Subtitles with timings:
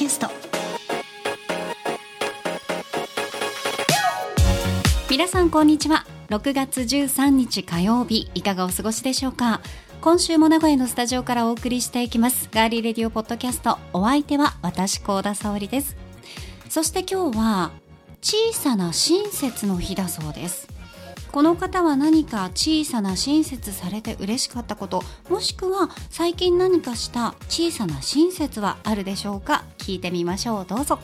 [0.00, 0.28] キャスト。
[5.10, 6.06] 皆さんこんにちは。
[6.30, 9.60] 6月13日火曜日いかがお過ごしでしょうか？
[10.00, 12.48] 今週も名古屋のスタジオからお送りしていきます。
[12.50, 13.76] ガーリーレディオポッドキャスト。
[13.92, 15.98] お相手は私高田沙織です。
[16.70, 17.70] そして今日は
[18.22, 20.69] 小さな親切の日だそうです。
[21.32, 29.64] この方は何か小さな親切されて嬉しかったこともしくは最近何かした小さな親切はあるでしょうか？
[29.78, 30.66] 聞いてみましょう。
[30.66, 30.98] どうぞ。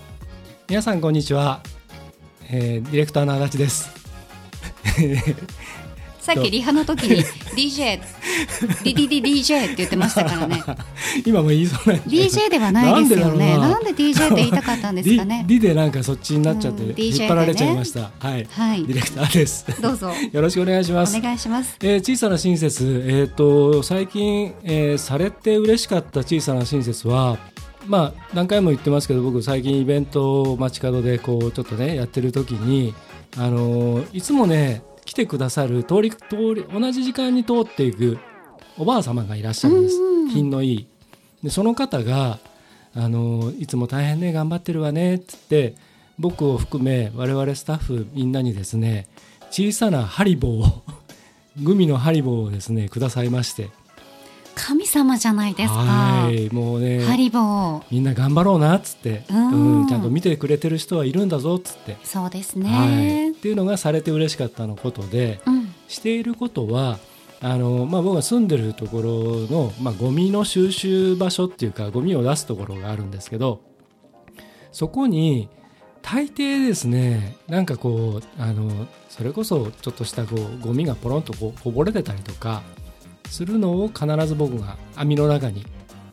[0.69, 1.63] 皆さんこんにちは、
[2.51, 3.91] えー、ディレクターの足立です。
[6.27, 7.23] さっきリハの時に
[7.55, 8.01] DJ
[8.83, 10.61] リリリ DJ って言ってましたからね。
[11.25, 13.57] 今も言いそうなん DJ ではないですよね。
[13.57, 15.45] なんで DJ って言いたかったんですかね。
[15.49, 19.81] リでなんかそっちになっちゃって、うん、引っ張られちゃいました、ね、はい、はい、ディレクターです。
[19.81, 20.11] どうぞ。
[20.33, 21.17] よろしくお願いします。
[21.17, 23.05] お願いします、えー、小さな親切。
[23.07, 27.39] えっ、ー、と最近、えー、されて嬉しかった小さな親切は
[27.87, 32.95] まあ何回も言ってますけど僕最近イベントを街角でこうちょっとねやってる時に
[33.39, 38.19] あのいつもね来てくださる通り通り同じ時間に通っていく
[38.77, 39.97] おばあ様がいらっしゃるんです、
[40.35, 40.87] 品のいい。
[41.43, 42.39] でその方が
[42.95, 45.75] あのいつも大変ね頑張ってるわねっつって
[46.19, 49.07] 僕を含め我々スタッフみんなにですね
[49.51, 50.83] 小さなハリボーを
[51.63, 53.71] グミのハリボーをですねくださいまして
[54.57, 55.79] 神様じゃないですか。
[55.79, 57.83] はい、もうね、ハリボー。
[57.91, 61.99] みんな頑張ろうなっつって、うん、うん、ちゃんと見てくれてる人はいるんだぞっつって。
[62.03, 63.31] そうですね、はい。
[63.31, 66.99] っていうのがされて嬉しかったのことで、うん、していることは。
[67.43, 73.61] あのまあ、僕が住んでるところの、まあ、ゴミの収集場所っていうかゴミを出すところがあるんですけど
[74.73, 75.51] そこに
[76.01, 82.63] 大抵ですねなんかこうあのそれこそちょっとしたこうゴミがポロンとこうこぼれてたりとか
[83.29, 85.67] するのを必ず僕が網の中に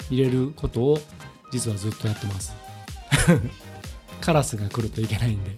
[0.09, 0.99] 入れることを
[1.51, 2.55] 実はずっとやってます。
[4.21, 5.57] カラスが来るといけないんで。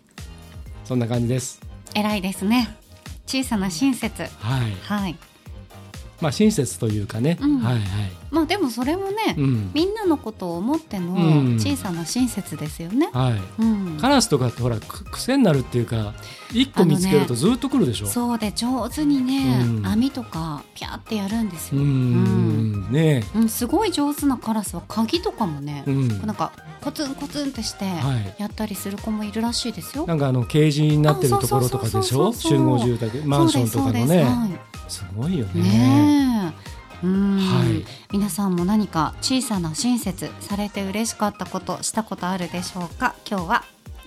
[0.83, 1.61] そんな感じです。
[1.93, 2.75] 偉いですね。
[3.25, 4.21] 小さな親切。
[4.39, 5.15] はい、はい
[6.21, 7.83] まあ、親切というかね、うん、はいはい。
[8.31, 11.13] まあでもそれもね、うん、みんなのことを思っての
[11.57, 16.13] 小さな親切ですよね、はい、うん、カラスとかってほら癖になるっていうか
[16.51, 22.91] 一個見つけるとずっと来るでしょ、ね、そうで上手にね、網とかピャーってやるんですよ、うん。
[22.91, 26.51] ねうん、すごい上手なカラスは鍵とかもね、うん、なんか
[26.81, 27.85] コツンコツンってして
[28.37, 32.33] やったりする子もいるらしいですよ、なんかあのケージになってるところとかでしょ？
[32.33, 34.59] 集合住宅マンションとかのね、はい。
[34.87, 35.61] すごいよね。
[35.63, 36.04] ね
[37.03, 43.15] うん、はい、皆さんも何か小さな親切されて嬉しかったことしたことあるでしょうか？
[43.29, 43.63] 今日は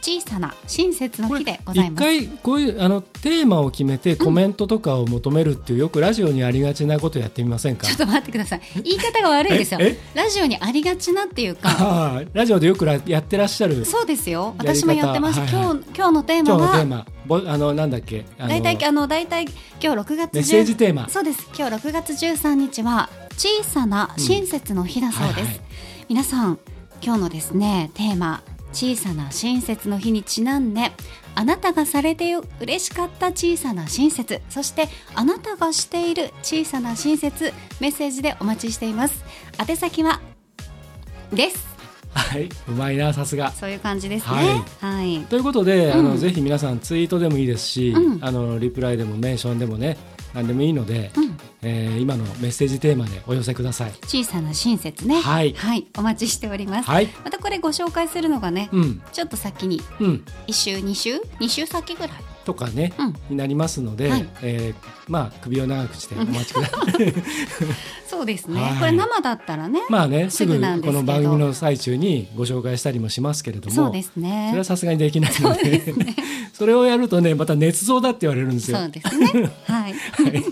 [0.08, 2.10] 小さな親切の日でございます。
[2.10, 7.86] 一回こういうあのテーマを決めてコメントとかを求めるっていう、よくラジオにありがちなことやってみませんか？
[7.86, 8.60] ちょっと待ってください。
[8.82, 9.80] 言い方が悪いですよ。
[10.14, 12.22] ラジオにありがちなっていうか。
[12.32, 14.54] ラジオでよくやってらっしゃるそうですよ。
[14.56, 17.06] 私もやってます、はいはい、今日今日のテーマは今日のテーマ。
[17.26, 18.24] ぼあのなんだっけ？
[18.38, 21.10] 大体あの大体今日6月メッセージテーマ。
[21.10, 21.46] そうです。
[21.54, 25.60] 今日6月13日は小さな親切の日だそうです、うんはいはい、
[26.08, 26.58] 皆さん
[27.02, 28.42] 今日のですねテーマ
[28.78, 30.92] 小さな親切の日にちなんで
[31.34, 39.24] あなたがされて嬉しかった小さな親切そしてあなたがしている小さな親切メッセージでお待ちしています。
[39.58, 40.20] 宛先は
[41.32, 41.66] です。
[42.14, 43.50] はい、うまいなさすが。
[43.50, 44.62] そういう感じですね。
[44.80, 49.98] はい、はい、ということで、うん、あのぜひ皆さんツイートでもいいですし、うん、あのリプライでもメンションでもね
[50.38, 53.92] 何でもいいので、うん、えー、今のメッセージテーマでお寄せください。
[54.04, 55.20] 小さな親切ね。
[55.20, 62.10] はい、はい、お待ちしております、はい、またこれご紹介するのがね、うん、ちょっと先に、うん、1週2週？2週先ぐらい
[62.48, 64.74] とかね、うん、になりますので、はい、えー、
[65.06, 67.14] まあ首を長くしてお待ちください。
[68.08, 74.46] そうですね、はい、これ生だったらねまあねすぐこの番組の最中にご紹介したりもしますけれどもそうですね。
[74.48, 75.94] それはさすがにできないので
[76.54, 78.78] それをやるとねまた捏造だって言われるんですよ。
[78.78, 79.26] そうですね。
[79.68, 80.44] はい、はい。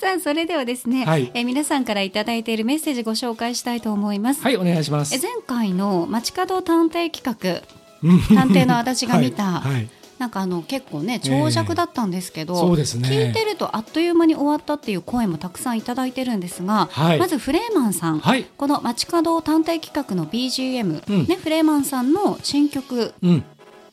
[0.00, 4.40] さあそれではですね、はい、え皆さんから頂いているメッセージご紹介したいと思います。
[4.40, 5.14] はいお願いします。
[5.14, 7.62] え前回の街角探偵企画
[8.02, 9.88] 探偵の私が見た、はい、はい
[10.18, 23.44] なんかあの結構ね長尺だったんですけど、えー、そうですね、聞いてるとあっという間に終わったっていう声もたくさんいただいてるんですが、はい、まずフレーマンさん、はい、この街角探偵企画の BGM、うん、ね、フレーマンさんの新曲、うん。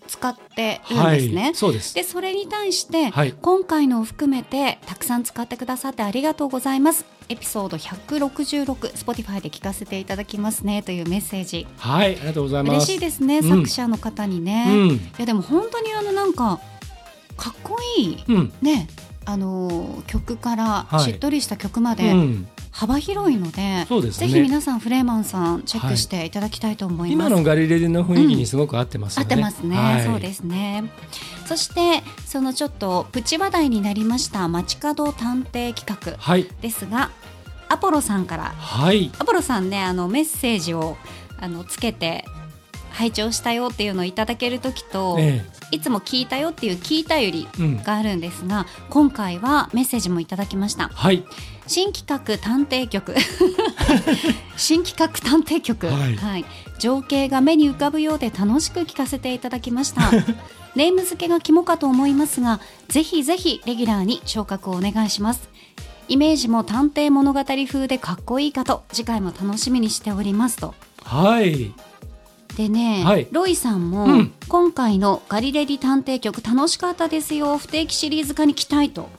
[0.07, 1.41] 使っているんですね。
[1.43, 1.95] はい、そうです。
[1.95, 7.05] でそれに対して、はい、今回のを含めてたくさん使ってくださってありがとうございます。
[7.31, 11.65] エピソード166 Spotify で聞かせていただきますねというメッセージ。
[11.77, 12.71] はいありがとうございます。
[12.73, 14.65] 嬉しいですね、うん、作者の方にね。
[14.67, 16.59] うん、いやでも本当にあのなんか
[17.37, 18.87] かっこいい、うん、ね
[19.23, 22.13] あの曲からしっとりした曲まで、
[22.71, 29.23] 幅広いのでそうです、ね、ぜひ皆さんフレーマンさんチェックしていただきたいと思います、はい、今のガリレディの雰囲気にすごく合ってます、ね。
[29.23, 30.91] うん、合ってますね、はい、そうですね。
[31.45, 37.09] そしてそのちょっとプチ話題になりました街角探偵企画ですが、はい、
[37.69, 40.97] アポロさんから、はい、アポロさんねあのメッセージを
[41.39, 42.23] あのつけて
[42.91, 47.47] 拝聴したよっていうのをいただける時と、ええ、いつも聞いたよっていう聞いたより
[47.83, 50.89] があるんですが、うん、今回はメッセージもいただきました。
[50.89, 51.25] はい
[51.67, 53.15] 新企画探偵局。
[54.57, 56.45] 新企画探偵局、はい、はい、
[56.79, 60.11] 情景が目に浮かぶようで楽しく聞かせていただきました。
[60.75, 65.49] ネーム付けが肝かと思いますがぜひぜひレギュラーに昇格をお願いします。
[66.07, 70.73] イメージも探偵物語風でかっこいいかと次回も楽しみにしておりますと。
[71.03, 71.73] はい
[72.57, 79.09] でね、はい、ロイさんも、うん、今回のガリレディ探偵局楽しかったですよ不定期シリーズ化に期待と。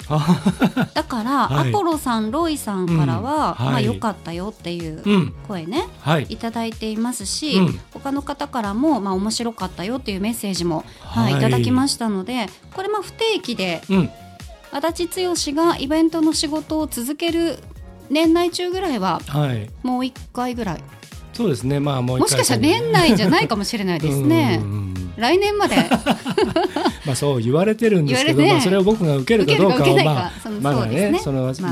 [0.94, 11.36] だから、はい、アポロさんロイさんからは、うん、まあ良かったよっていう声ね、はい、いただいていますし、うん、他の方からもまあ面白かったよっていうメッセージも、はい、い。
[11.36, 13.82] ただきましたのでこれまあ不定期で、
[14.70, 17.58] 足立剛がイベントの仕事を続ける
[18.10, 19.20] 年内中ぐらいは、
[19.82, 20.84] もう1回ぐらい
[21.32, 24.60] そうですね、まあ、ももしかしたら年内じゃないかもしれないですね。
[25.16, 25.76] 来年まで。
[27.06, 31.68] まあそう言われてるんですけど、ね、まあそれを僕が受けるかどうかはまあまだねその別の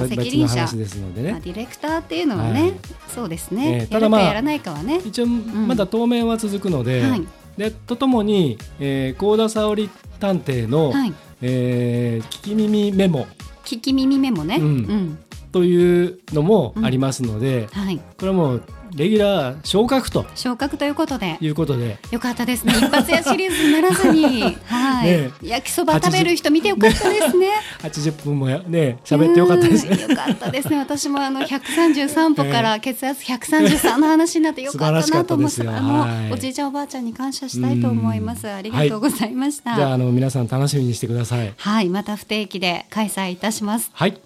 [0.48, 2.72] 話ですのでね、まあ、ディレクターっていうのはね、はい、
[3.14, 5.00] そうですね、えー、ただまあやらないかはね。
[5.04, 11.12] 一応まだ当面は続くので、うん、でとともに、えー、高田沙織探偵の、はい、
[11.42, 13.26] えー、聞き耳メモ。
[13.64, 15.18] 聞き耳メモね、うん、うん、
[15.52, 17.82] というのもありますので、うん。
[17.82, 18.62] はい、これはもう
[18.94, 20.26] レギュラー昇格と。
[20.34, 21.38] 昇格ということで。
[21.40, 21.98] いうことで。
[22.10, 22.72] よかったですね。
[22.72, 24.42] 一発屋シリーズにならずに。
[24.66, 27.48] はい、ね、焼きそば食べる人見てよかったですね。
[27.82, 29.86] 80分もやね喋ってよかったです。
[29.86, 30.78] ねよかったですね。
[30.78, 38.48] 私もあの133歩から血圧133の話になってよかったなと思って、あのおじいちゃんおばあちゃんに感謝したいと思います。
[38.48, 41.52] ありがとうございました、はい、じゃああの皆さん楽しみにしてください。
[41.56, 41.88] はい。
[41.88, 43.90] また不定期で開催いたします。
[43.92, 44.20] はい。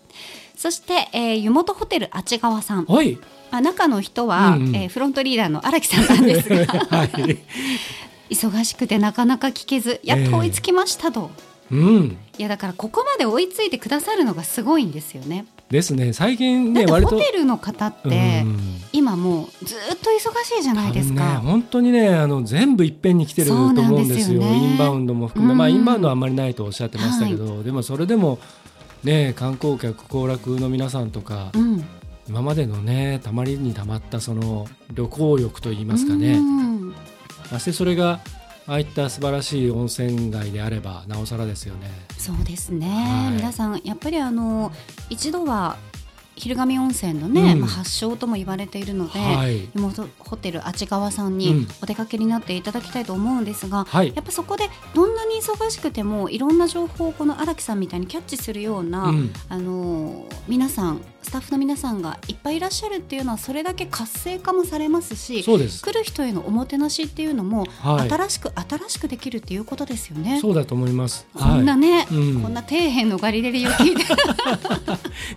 [0.57, 2.85] そして、えー、湯本ホテルあち川さん。
[2.85, 3.19] はい
[3.51, 6.57] あ中の人は、うんうん、えー、フロントリーダーの荒木さんなんですが、
[6.91, 7.39] はい、
[8.31, 11.31] 忙しくてなかなか聞けずやっと追いつきましたと、
[11.71, 15.47] えー、うん、いやだからここまで追いついてくださるのがすごいんですよね。
[15.71, 16.13] ですね。
[16.13, 18.45] 最近ねホテルの方って、
[18.93, 28.39] 今もうずっと忙しいじゃないですか、ね、本当にねあの全部いっぺんに来てると思うんですよ、ね、インバウンドも含め、うん、まあインバウンドはあんまりないとおっしゃってましたけど、はい、でもそれでも
[29.03, 31.85] ね観光客行楽の皆さんとか、うん、
[32.29, 36.41] 今までのねたまりにたまったその旅行欲といいますかね。
[37.53, 38.21] ましてそれが
[38.67, 41.91] ああいった素晴らしい温泉街であればなおさらですよね。
[42.17, 44.73] そうですね、はい、皆さんやっぱりあの
[45.11, 45.77] 一度は
[46.37, 49.69] 昼神温泉のね、うん、まあ、発祥とも言われているので、はい、
[50.19, 70.39] ホテルあち川さんにお出かけになっていただきたいと思うんですが、うん、やっぱそこでどんなに忙しくてもいろんな情報をこの荒木さんみたいにキャッチするような、うん、あの皆さんスタッフの皆さんがいっぱいいらっしゃるっていうのはそれだけ活性化もされますし来る人へのおもてなしっていうのも、はい、新しく新しくできるっていうことですよね。
[70.41, 71.27] そうだと思います。
[71.33, 72.13] こんなね、はい、こ
[72.49, 74.05] んな底辺のガリレリを聞いて。
[74.05, 74.19] 底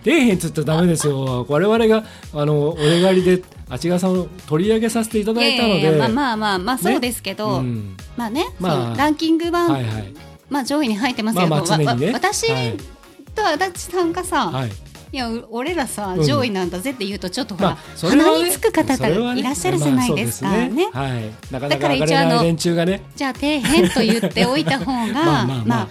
[0.04, 1.46] 辺つったらダメですよ。
[1.48, 2.04] 我々が
[2.34, 5.90] あのお願いであちがさんを取り上げさせていただいたので。
[5.92, 7.68] まあまあまあまあそうですけど、ね。
[7.68, 10.14] うん、まあね、まあ、ランキング版、はいはい、
[10.50, 12.46] まあ上位に入ってますけど、まあまあね、私
[13.34, 25.88] と足立さんがさ、はいいや俺らさ、上位なんだぜって言うとちょっとほら、まあね、鼻につく方がいらっしゃるじゃないですか、まあ、ね、はい、なかなか上がれない連中がねじゃあ底辺と言っておいた方が まあまあ、まあ、まあ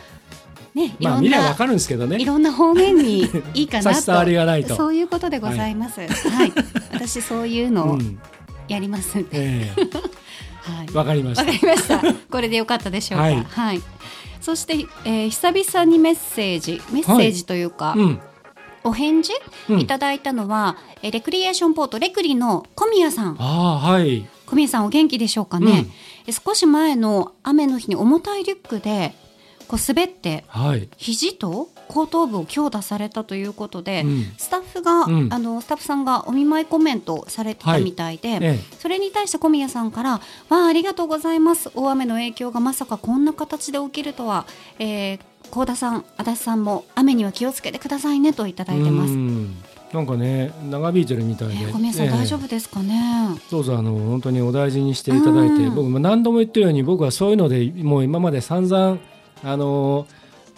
[0.76, 2.22] ね、いろんな、わかるんですけどね。
[2.22, 4.00] いろんな方面にいいかなと。
[4.00, 6.02] とそういうことでございます。
[6.02, 6.54] はい、はい、
[6.94, 7.98] 私そういうのを
[8.68, 9.30] やりますんで。
[9.32, 9.92] えー、
[10.62, 10.94] はい。
[10.94, 11.46] わかりました。
[11.46, 12.00] わかりました。
[12.30, 13.24] これでよかったでしょうか。
[13.24, 13.44] はい。
[13.44, 13.82] はい、
[14.40, 17.86] そして、えー、久々にメッセージ、メッセージというか。
[17.86, 18.20] はいうん
[18.88, 19.34] お返事、
[19.70, 23.36] いただいたのは、えレクリエーションポートレクリの小宮さん。
[23.40, 24.26] あはい。
[24.46, 25.86] 小宮さんお元気でしょうかね？
[26.28, 29.14] うん、少し前の雨の日に重たいリュックで
[29.68, 38.40] こう滑って、はい、肘と後頭部を強打されたということで、うん、スタッフが、うん、あのスタッフさんがお見舞いコメントされてたみたいで、はい。
[38.44, 40.12] ええ、それに対して小宮さんから
[40.50, 41.72] 「わあありがとうございます。
[41.76, 44.46] 大雨の影響がまさかこんな形で起きるとは、
[44.80, 45.20] えー、
[45.52, 49.14] 高田さん足立さんも雨には気をつけてくださいね」といただいてます。
[49.94, 53.38] なんかね長引いてるみたいで、えー、小宮さん、えー、大丈夫ですかね？
[53.50, 58.98] どうぞあの本当にお大事にしていただいて、僕も何度も言ってるように僕はそういうのでもう今まで散々
[59.44, 60.08] あの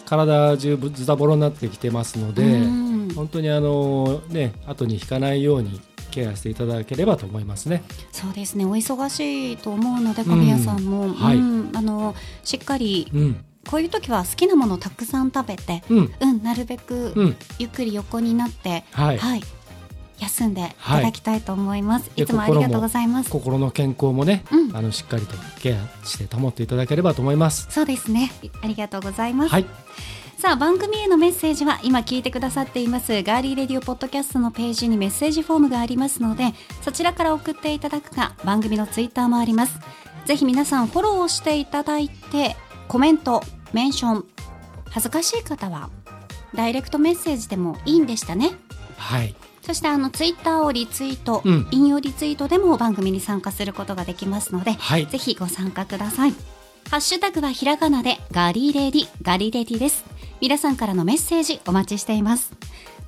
[0.06, 7.84] 体中ズタボロになってきてますので、本本当にあのね後に引かないようにケアしていただければと思いますね。
[8.12, 8.66] そうですね。
[8.66, 11.38] お忙しいと思うので、小宮さんも、うん、はい、
[11.78, 19.42] あのしっかり、うん、こういう時は好きなものをたくさん食べて、うん、うん、なるべくゆっくり横になって、はい、はい、
[20.20, 20.64] 休んでい。
[20.84, 23.30] ただきたいと思います、はい、いつもありがとうございます。
[23.30, 27.68] 心の健康もね、うん、あのしっかりとケアして保っていただければと思います。
[27.70, 28.32] そうですね。
[28.62, 29.66] ありがとうございます、はい。
[30.38, 39.80] さあ番組へのメッセージは今聞いてくださっていますガーリーレディオポッドキャストのページにメッセージフォームがありますのでそちらから送っていただくか番組のツイッターもあります。
[40.26, 42.56] ぜひ皆さんフォローをしていただいて
[42.88, 44.26] コメントメンション
[44.90, 45.90] 恥ずかしい方は
[46.56, 48.52] ダイレクトメッセージでもいいんでしたね。
[48.96, 56.32] はいそしてあのツイッターをリツイート、うん、引用リツイートでも番組に参加することができますので、はい、ぜひご参加ください。
[56.90, 60.06] ハッシュタグはひらがなでガリレディガリレディです。
[60.42, 62.54] 皆さんからのメッセージお待ちしています。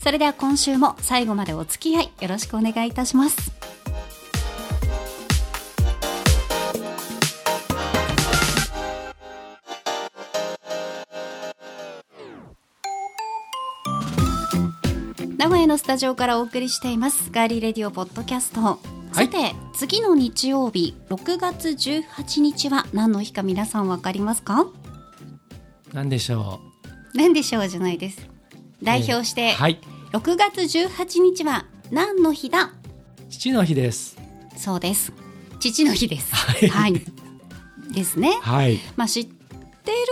[0.01, 3.60] それでは今週も最後までお付き合いよろしくお願いいたします
[15.71, 18.77] のスタジオからお送りしていますガーリーレディオポッドキャスト
[19.13, 24.67] さて、はい、次の日曜日6月18日は何の日か皆さんわかりますか？
[25.93, 26.59] 何でしょ
[27.13, 27.17] う？
[27.17, 28.27] 何でしょうじゃないです。
[28.83, 29.79] 代表して、えー、はい、
[30.11, 32.73] 6月18日は何の日だ？
[33.29, 34.17] 父の日です。
[34.57, 35.13] そうです。
[35.61, 36.35] 父の日です。
[36.35, 36.67] はい。
[36.67, 37.01] はい、
[37.93, 38.37] ですね。
[38.41, 38.77] はい。
[38.97, 39.31] まあ知って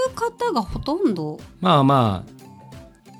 [0.07, 1.37] る方がほとんど？
[1.59, 2.38] まあまあ。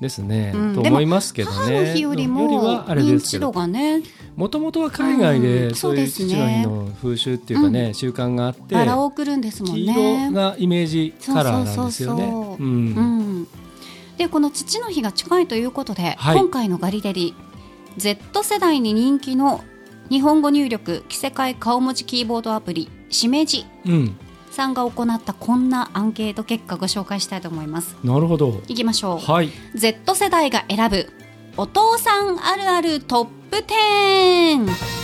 [0.00, 1.56] ですね、うん、と思いますけどね。
[1.56, 4.02] 母の日よりも認知度がね。
[4.34, 9.92] もともとは海外でそういう父の日の風習っていうかね、習慣があって、バラを送るんですもんね。
[9.92, 12.24] 黄色がイメージカラーなんですよね。
[12.58, 13.46] うん。
[14.16, 17.34] でこの父の日が近いということで、はい、今回のガリデリ
[17.96, 19.64] Z 世代に人気の
[20.10, 23.64] 日本語入力着せ替え顔文字キーボードアプリしめじ
[24.50, 27.96] さんが行ったこんなアンケート結果ご紹介したいと思います。
[28.04, 28.60] なるほど。
[28.68, 31.12] いきましょう、はい、Z 世代が選ぶ
[31.56, 35.00] お父さんあるあるトップ10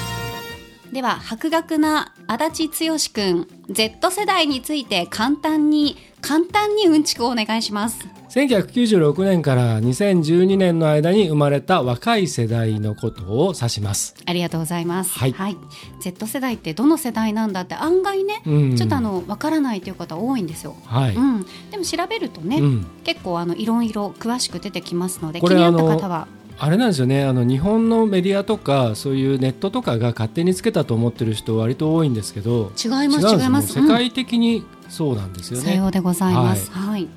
[0.93, 14.15] では博学な足立剛君 Z 世代について簡単に簡単にうんちくをお願いします1996年から2012年の間に生まれた若い世代のことを指します。
[14.27, 15.57] ありがとうございます、はい、はい、
[16.01, 21.15] Z 世代ってどの世代なんだって案外ね、うん、ちょっとあのわからないという方多いんですよ、はい。
[21.15, 26.29] うん、でも調べるとね、うん、結構あのいろいろ詳しく出てきますので気になった方は。
[26.59, 27.23] あれなんですよね。
[27.25, 32.73] あの日本のメディアとかそういうネットとかが勝手につけたと思ってる人割と多いんですけど。
[32.83, 33.75] 違います違います。
[33.75, 37.09] 世界的にそうなんですよね、さようでございます、はい、はい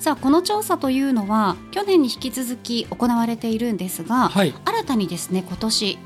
[0.00, 5.98] さあこの調査というのは去年に引き続き行われているんですが、はい、新たにですね今年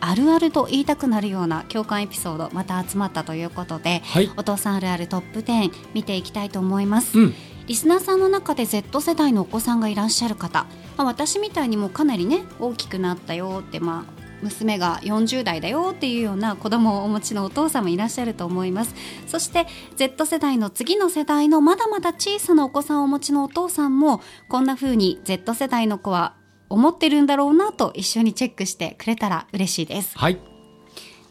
[0.00, 7.34] あるあると言いたくなるような共感エピソードまた集まったということで、はい、お父さんあるあるトップ10見ていきたいと思います、うん、
[7.66, 18.94] リスナーさんの中で Z 世代のお子さんがいらっしゃる方、まあ、私みたいにもかなりね大きくなったよってまあ娘が40代だよっていうような子供をお持ちのお父さんもいらっしゃると思います
[19.26, 26.36] そして Z 世代の次の世代のまだまだ小さなお子さんをお持ちのお父さんもこんな風に Z 世代の子は
[26.68, 30.18] 思ってるんだろうなと一緒にチェックしてくれたら嬉しいです。
[30.18, 30.38] はい。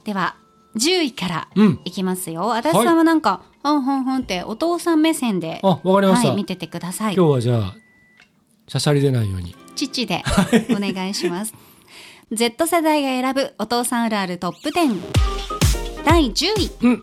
[0.06, 0.36] では
[0.76, 1.50] 10位から
[1.86, 2.44] いきますよ。
[2.44, 7.16] うん、足立さんはなんか、はい、んほんほんってお父さん目線で、あ、わかりました、はい、見ててください。
[7.16, 7.76] 今日はじゃあ、
[8.68, 9.56] しゃしゃり出ないように。
[9.76, 10.24] 父で
[10.72, 11.54] お願いします。
[12.34, 15.00] Z 世代が選ぶお父さんあるあるトップ10
[16.04, 17.02] 第10位、うん、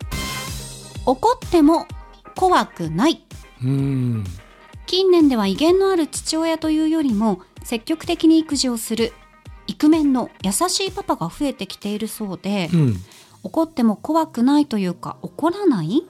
[1.07, 1.87] 怒っても
[2.37, 3.25] 怖くない。
[3.63, 4.25] うん。
[4.87, 9.13] 近年では威厳のある父親というよりも積極的に育児をする。
[9.69, 12.97] イクメンの優しいパパが増えてきているそうで、うん、
[13.45, 16.09] 怒っても怖くないというか怒らない？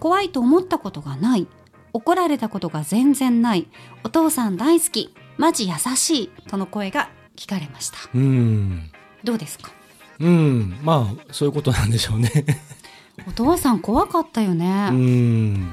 [0.00, 1.46] 怖いと思ったことがない。
[1.92, 3.66] 怒られたことが全然ない。
[4.02, 5.14] お父さん大好き。
[5.36, 6.28] マジ優しい。
[6.48, 7.98] との声が聞かれました。
[8.14, 8.90] うん。
[9.24, 9.70] どうですか？
[10.20, 10.78] うん。
[10.82, 12.30] まあ、そういうことなんでしょうね
[13.26, 14.88] お父さん怖かったよね。
[14.90, 15.72] うん。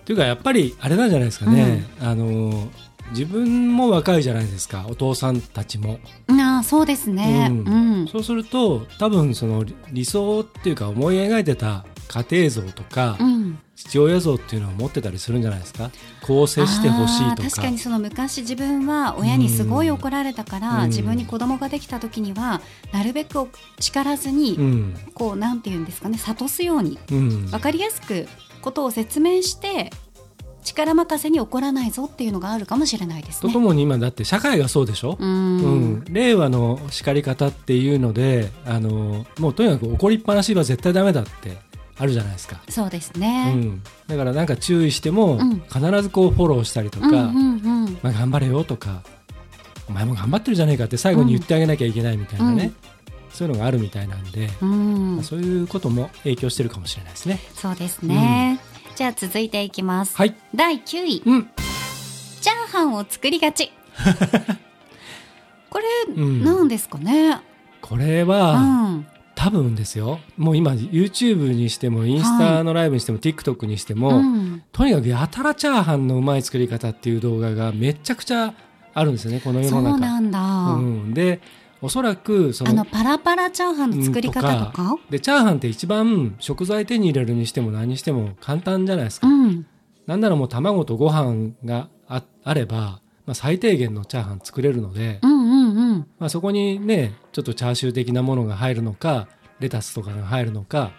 [0.00, 1.86] っていうか、やっぱり、あれなんじゃないですかね。
[2.00, 2.68] うん、あの、
[3.10, 5.98] 自分も若いじゃないですかお父さんたちも。
[6.28, 15.90] あそうですね、うん、うん、そうすると多分その理想っていうか思い描いてた家庭像とか、うん、父親像っていうのを持ってたりするんじゃないですか？
[16.26, 17.50] こう接してほしいとか。
[17.50, 22.60] 確かにその昔自分は親にすごい怒られたから、うん、自分に子供ができた時には
[22.92, 23.48] なるべく
[23.78, 28.26] 叱らずに、うん、こうなんていうんですかね諭すように、うん、分かりやすく
[28.62, 29.90] ことを説明して
[30.64, 33.52] 力任せに起こらないぞっていうのがあるかもしれないですね。
[33.52, 41.56] とともに今だって社会がそうでしょ、うん、うん、令和の叱り方っていうのであのもうとにかく怒りっぱなしは絶対ダメだって
[41.98, 42.60] あるじゃないですか。
[42.68, 45.38] そうですね、うん、だからなんか注意しても、
[45.72, 49.02] 必ずこうフォローしたりとか、まあ、頑張れよとか
[49.88, 52.72] お前も頑張ってるじゃないかって最後に言ってあげなきゃいけないみたいなね、
[53.32, 57.40] そういうのがあるみたいなんで、まあ、そういうことも影響してるかもしれないですね。
[57.54, 58.60] そうですね、
[58.96, 60.16] じゃあ続いていきます。
[60.16, 60.34] はい。
[60.54, 61.22] 第9位。
[61.24, 61.50] うん。
[62.40, 63.72] チャーハンを作りがち。
[65.70, 67.40] これ、うん、なんですかね。
[67.80, 69.06] これは、うん、
[69.38, 70.18] 多分ですよ。
[70.36, 78.52] もう今 YouTube にしてもインスタのライブにしても、はい、TikTok にしても、うん、とにかくやたらチャーハンのうまい作り方っていう動画がめちゃくちゃ
[78.94, 79.40] あるんですよね。
[79.40, 79.90] この世の中。
[79.92, 80.40] そうなんだ。
[80.40, 81.40] うん、で。
[81.80, 89.64] おそらくそのあのパラパラチャーハンの作り方とかでチャーハンって一番食材手に入れるにしても何にしても簡単じゃないですか、うん、
[90.04, 96.06] なんならもう卵とご飯がああれば、まあ、最低限のチャーハン作れるので、うんうんうん。
[96.18, 99.28] まあ、そこにねちょっとチャーシュー的なものが入るのか
[99.60, 100.92] レタスとかが入るのか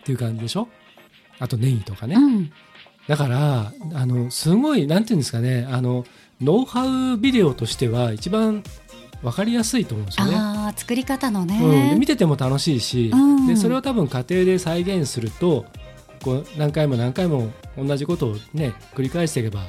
[0.00, 0.66] っていう感じでしょ？
[1.38, 2.52] あとネギとかね、うん、
[3.06, 6.04] だからあのすごいなんていうんですかねあの
[6.40, 8.64] ノウハウビデオとしては一番
[9.22, 10.32] 分かりやすいと思うんですよね。
[10.36, 15.66] あ作り方のね、うん、見てても楽しいし、うん、でそれを多分家庭で再現すると
[16.24, 19.62] こう何回も何回も同じことをね繰り返していけば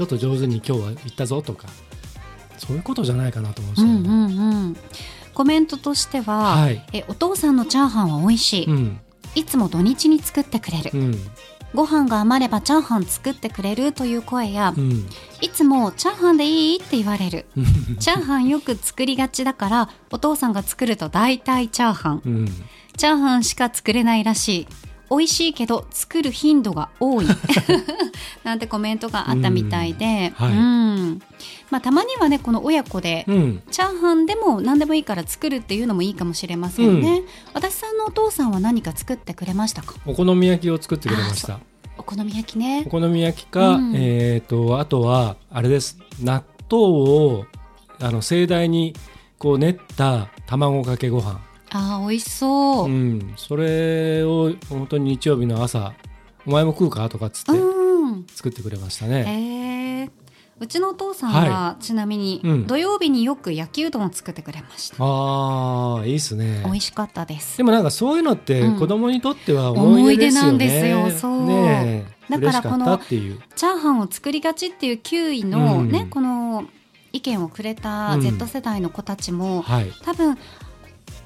[0.00, 1.68] ちょっと上手に今日は言ったぞとか
[2.56, 4.08] そういうことじゃないかなと思うんですよね。
[4.08, 4.76] うんうんうん、
[5.34, 9.00] コメントとしては、はい、えお父さんのチャーハンは美味しい、うん、
[9.34, 10.90] いつも土日に作ってくれる、
[11.74, 15.06] ご飯が余ればチャーハン作ってくれるという声や、うん、
[15.42, 17.44] いつもチャーハンでいいって言われる。
[17.98, 22.46] チャーハンよく作りがちだからお父さんが作ると大体チャーハン、うん、
[22.96, 24.66] チャーハンしか作れないらしい
[25.10, 27.26] 美味しいけど作る頻度が多い。
[28.44, 30.56] なんてコメントがあったみたいで、うん、はい。
[30.56, 31.22] うん。
[31.70, 39.94] まあ、たまにはねこの親子で、うん、チャーハンでも何でもいいから作るっていうのもいいかもしれませんね、うん、私さんのお父さんは何か作ってくれましたか？
[40.06, 41.60] お好み焼きを作ってくれました。
[41.96, 45.98] お好み焼きねお好み焼きか、うん、えっ、ー、とあとはあれです。
[46.22, 47.46] 納豆を
[48.00, 48.94] あの盛大に
[49.38, 55.92] こう練った卵かけご飯あー美味しそう、うん、それを本当に日曜日の朝
[56.46, 57.52] お前も食うかとかっつって
[58.34, 60.10] 作ってくれましたね、へえ
[60.60, 64.96] うちのお父さんは、はい、ちなみに、うん、土曜日によく焼きうどんを作ってくれました。
[65.02, 66.60] ああいいっすね。
[66.66, 67.56] 美味しかったです。
[67.56, 70.28] でもなんかそういうのって子供にとっては思い出、ね。
[70.28, 76.64] うん、なんですよそう、ね、だからこのチャーハンを作りがちっていう9位のね、うん、この
[77.12, 80.36] 意見をくれた Z 世代の子たちも、はい、多分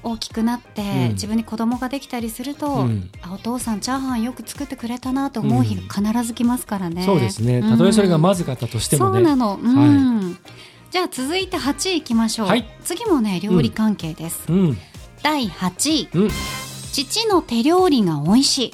[0.05, 7.61] 大きくなって、うん、自分に子供ができたりすると、うん、あお父さんチャーハンよく作ってくれたなと思う日が必ず来ますからね、そうですね。
[7.61, 14.45] たとえそれがまずかったとしてもね、そうなの、はい、じゃあ続いて8位いきましょう、はい、次もね料理関係です、
[15.23, 16.09] 第8位、
[16.93, 18.73] 父の手料理が美味しい、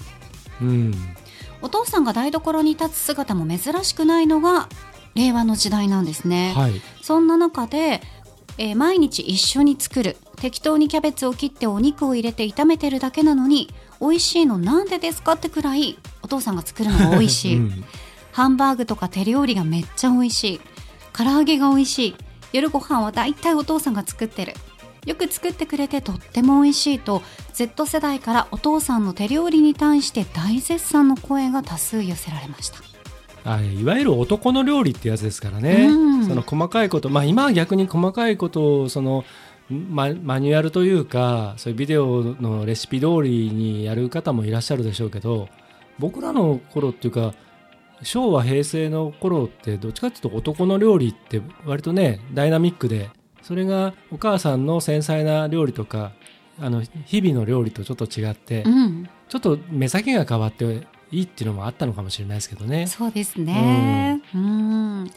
[1.61, 4.67] お父さんが台所に立つ姿も珍しくないのが
[5.15, 8.01] 令和の時代なんですね、はい、そんな中で、
[8.61, 10.17] えー、毎日一緒に作る。
[10.35, 13.69] 適当にキャベツを切ってお肉を入れて炒めてるだけなのに
[13.99, 17.83] 美味しいのなんでですかってくらいお父さんが作るのが美味しい、うん、
[18.31, 20.61] ハンバーグとか手料理がめっちゃ美味しい。
[21.11, 22.15] 唐揚げが美味しい。
[22.53, 24.53] 夜ご飯はだいたいお父さんが作ってる。
[25.07, 32.77] よく作ってくれてとっても美味しいと Z 世代からお父さんの手料理に対して大絶賛の声が多数寄せられました。
[32.77, 32.81] あ
[33.43, 39.23] いわゆる男の料理ってやつですからね、うん、その細かいこと、まあ、今は逆に細かいことをその
[39.69, 45.47] ママニュアルというかそういうビデオのレシピ通りにやる方もいらっしゃるでしょうけど
[45.97, 47.33] 僕らの頃っていうか
[48.03, 53.09] 昭和平成の頃ってどっちかっていうと男の料理って割とねダイナミックで
[53.41, 56.11] それがお母さんの繊細な料理とか
[56.59, 62.87] あの日々の料理とちょっと違って、うん、ちょっと目先が変わっていいっていうのもあったのかもしれないですけどね。
[62.87, 65.11] そうですね、うん、うん。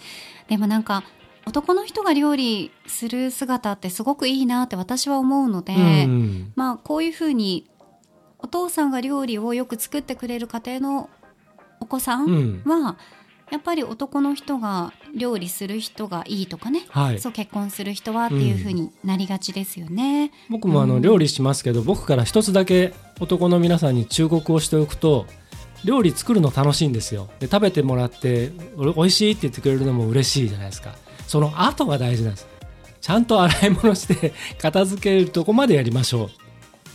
[0.48, 1.04] でもなんか
[1.46, 7.68] 男の人が料理する姿ってすごくいいなって私は思うので、うん、まあこういうふうに
[8.38, 11.10] お父さんが料理をよく作ってくれる家庭の
[11.80, 12.96] お子さんは、
[13.50, 25.26] やっぱり男の人が料理する人がいいとかね、はい、そう結婚する人はっていうふうになりがちですよね、うん、僕もあの料理しますけど、僕から一つだけ男の皆さんに忠告をしておくと
[25.84, 27.28] 料理作るの楽しいんですよ。
[27.40, 30.94] で食べてもらって美味しいって言ってくれるのも嬉しいじゃないですか。
[31.26, 32.48] その後が大事なんです。
[33.00, 36.30] ちゃんと洗い物して片付けるとこまでやりましょう。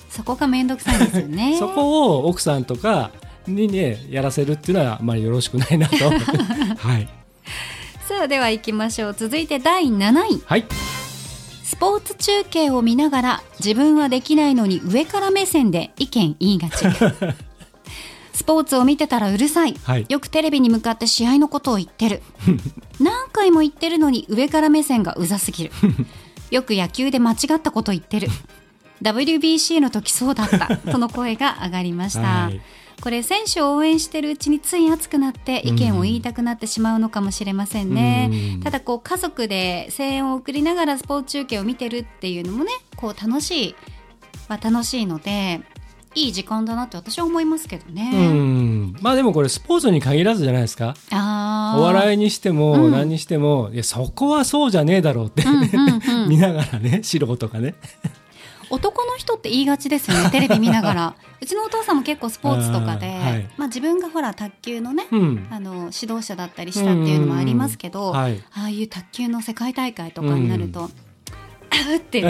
[0.09, 1.55] そこが面倒くさいですよね。
[1.59, 3.11] そこを奥さんとか
[3.47, 5.95] にねやらせるっていうのはあまりよろしくないなと。
[6.79, 7.07] はい。
[8.07, 9.15] さあでは行きましょう。
[9.15, 10.41] 続いて第7位。
[10.45, 10.65] はい。
[11.63, 16.85] スポーツ中継を見ながら自分はできないのに上から目線で意見言いがち
[18.39, 22.21] スポーツを見てたらうるさい、はい、よくテレビに向かって試合のことを言ってる。
[22.97, 25.71] 何回も言ってるのに上から目線がうざすぎる。
[26.49, 28.29] よく野球で間違ったこと言ってる。
[29.01, 30.77] WBC の時そうだった。
[30.77, 32.61] との声が上がりました、はい、
[33.01, 43.75] これ選手を応援してるうちについ熱くなって意見を言いたくなってしまうのかもしれませんね、うん、ただこう家族で声援を送りながらスポーツ中継を見てるっていうのもねこう楽しい
[44.49, 45.61] まあ、楽しいので
[46.15, 48.11] いい時間だなって私は思いますけどね。
[48.13, 48.95] うん。
[49.01, 50.95] まあでもこれスポーツに限らずじゃないですか。
[51.11, 57.75] あお笑いにしても何にしても、うん、いやそこはそうじゃねえだろうって、うんうんうん、 見ながらね素人がね。
[58.71, 61.15] 男の人って言いがちですよね テレビ見ながら。
[61.41, 70.89] うちのお父さんも結構スポーツとかで、はい、まあ、自分がほら卓球のね、うん、あの指導者だったりしたっていうのもありますけど、はい、ああいう卓球の世界大会とかになると、うん、あ
[71.93, 72.29] うって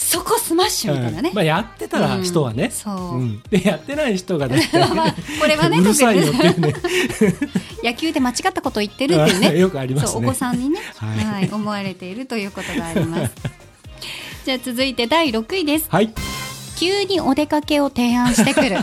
[0.00, 3.18] そこスマッシュみたいなね、うん、まあ、やってたら人はね、う。
[3.18, 4.66] ん、でやってない人がね。
[5.38, 6.74] これはね うるさいよってね。
[7.84, 9.58] 野球で間違ったこと言ってるっていうね。
[9.58, 13.32] よくあります、ね、お子さんにね、はい、はい、思われているということがあります。
[14.46, 15.86] じゃあ続いて第6位です。
[15.90, 16.12] はい。
[16.76, 18.78] 急にお出かけを提案してくる。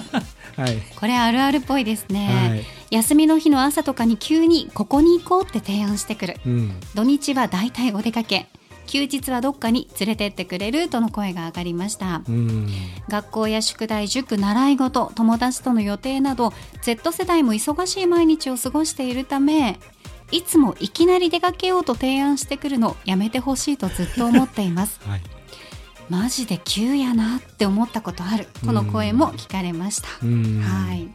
[0.56, 8.48] はい、これあるあるっぽいですね、はい、休みの日の朝とかに急にここに行こうって提案してくる、うん、土日はだいたいお出かけ
[8.88, 12.68] 休日はどっかに連れてってくれるとの声が上がりました、うん、
[13.10, 19.80] 学校や宿題塾習い事友達との予定など Z 世代も忙しい毎日を過ごしているため
[20.32, 25.22] いつもいきなり出かけようと提案してくるのやめてほしいとずっと思っています、 はい。
[26.10, 31.10] マジで急やなって思ったことあるこの声も聞かれました、はい、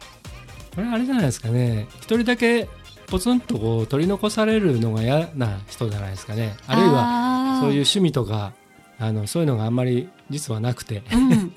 [0.75, 1.87] これあれじゃないですかね。
[1.97, 2.69] 一人だけ
[3.13, 6.55] ポツンとこう取り残されるのが嫌な人じゃないですかね。
[6.65, 8.53] あるいはそういう趣味とか
[8.97, 11.53] あのそういうのがあんまり実はなくて、うん、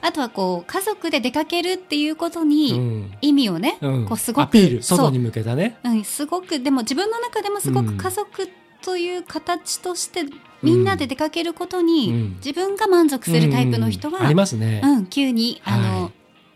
[0.00, 5.76] あとはこう家族で出かけるっていうことに意味をね、うん、こうすごくアピール外に向けたね。
[5.84, 8.48] う、うん、すごくでも自分の中でもすごく家族
[8.80, 10.24] という形として
[10.62, 16.10] みんなで出かけることに、自分が満足するタイプの人は、ありますね、うん、急にあの、は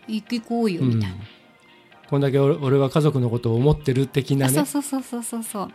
[0.08, 1.16] い、行こうよみたいな、
[2.12, 4.52] こんだけ俺は家族のことを思ってる的なね。
[4.52, 5.68] そうそうそうそうそうそう。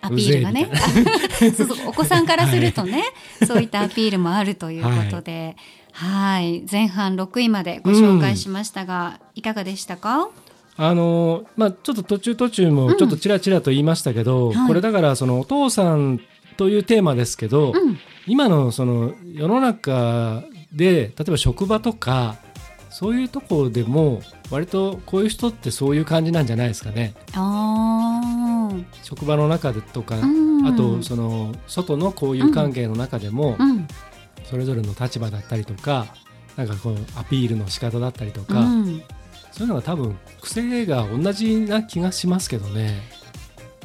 [0.00, 0.70] アピールがね。
[1.54, 3.02] そうそうお子さんからするとね、
[3.40, 5.56] はい、そういったアピールもあるということで、
[5.92, 10.30] はい、前半6位までご紹介しましたが、うん、いかがでしたか？
[10.78, 16.22] あのまあ、ちょっと途中途中もちょっとちらちらと言いましたけど、うんはい、これだからそのお父さん
[16.56, 20.42] というテーマですけど、うん、今のその世の中
[20.72, 22.36] で例えば職場とか
[23.00, 27.14] そういうところでも割とこういう人ってそういう感じなんじゃないですかね。
[29.02, 33.88] 職場の中でとか、うん、あとその外の交友関係の中でも、うん、
[34.44, 36.08] それぞれの立場だったりとか
[36.56, 39.02] なんかこうアピールの仕方だったりとか、うん、
[39.50, 43.00] そういうのが多分癖が同じな気がしますけどね。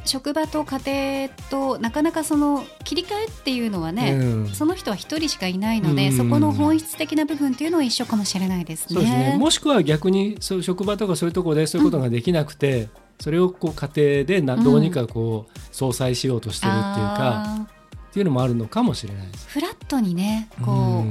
[0.05, 9.01] 職場と家庭となかなかその切り替えっていうのはね、うん、その人は一人しかいないので、うん、そこの本質的な部分っていうのは一緒かもしれないですね。
[9.01, 9.37] すね。
[9.39, 12.89] もしくは逆にそう職場とかそういうところでそういうことができなくて、うん、
[13.19, 17.67] それをこう家庭でなどうにかこう相殺しようとしてるっていうか、
[18.09, 19.47] っていうのもあるのかもしれないです。
[19.49, 21.03] フラットにねこ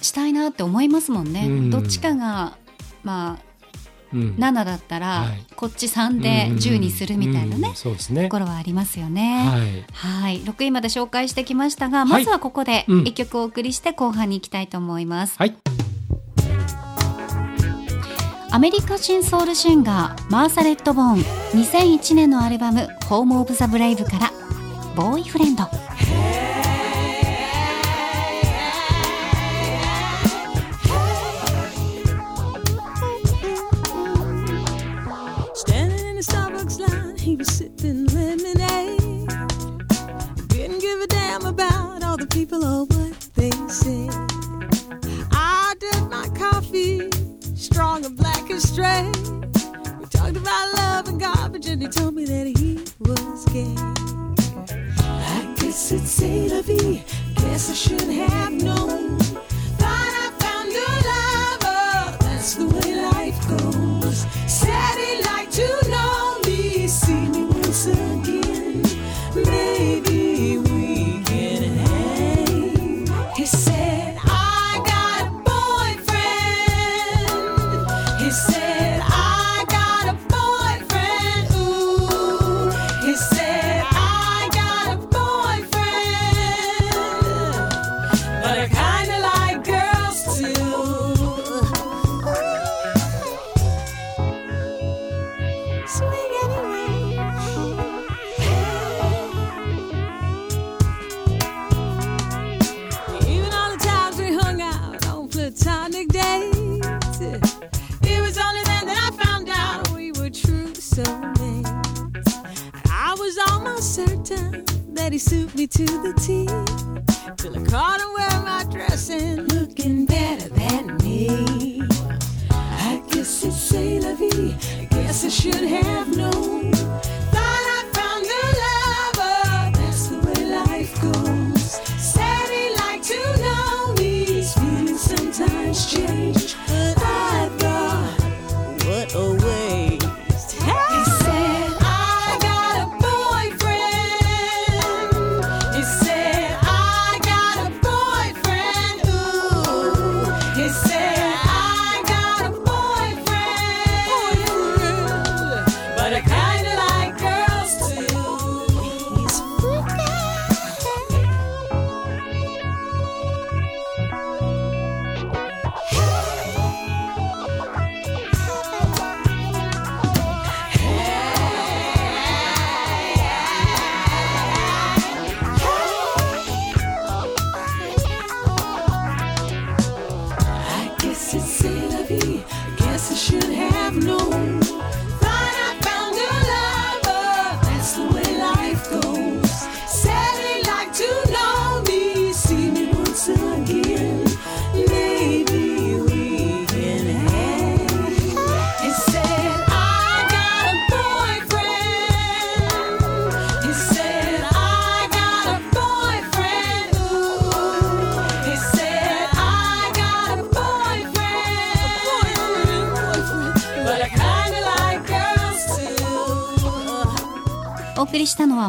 [0.00, 1.48] う、したいなって思いますもんね。
[1.70, 2.56] どっちかが
[3.02, 3.43] まあ
[4.14, 8.24] 7だったら、こっち3で10にするみたいなね,、そうですね。
[8.24, 9.44] ところはありますよね。
[9.92, 15.34] はい、6位まで紹介してきましたがまずはここで1曲お送りして後半に行きたいと思います。
[15.38, 15.54] はい。
[18.50, 21.18] アメリカ人ソウルシンガーマーサレット・ボーン。
[21.60, 24.32] 2001年のアルバム「ホーム・オブ・ザ・ブレイブ」から
[24.94, 25.64] 「ボーイフレンド」。
[42.26, 44.08] People or what they say.
[45.32, 47.10] I did my coffee,
[47.54, 49.12] strong and black and straight.
[49.98, 53.74] We talked about love and garbage, and he told me that he was gay.
[55.04, 57.04] I guess it's say la vie.
[57.34, 58.53] Guess I should have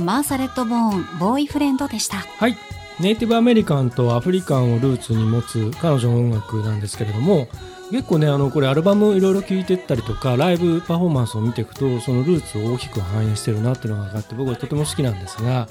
[0.05, 2.17] マーサレット・ボーンボーイフレンドでした。
[2.17, 2.55] はい。
[2.99, 7.49] ネイティブアメリカンとアフリカンをルーツに持つ彼女の音楽なんですけれども
[7.91, 15.67] 結構ねあのこれアルバムいろいろ聴いてったりとかライブパフォーマンスを見ていくとそのルーツを大きく反映してるなっていうのが分かって僕はとても好きなんですが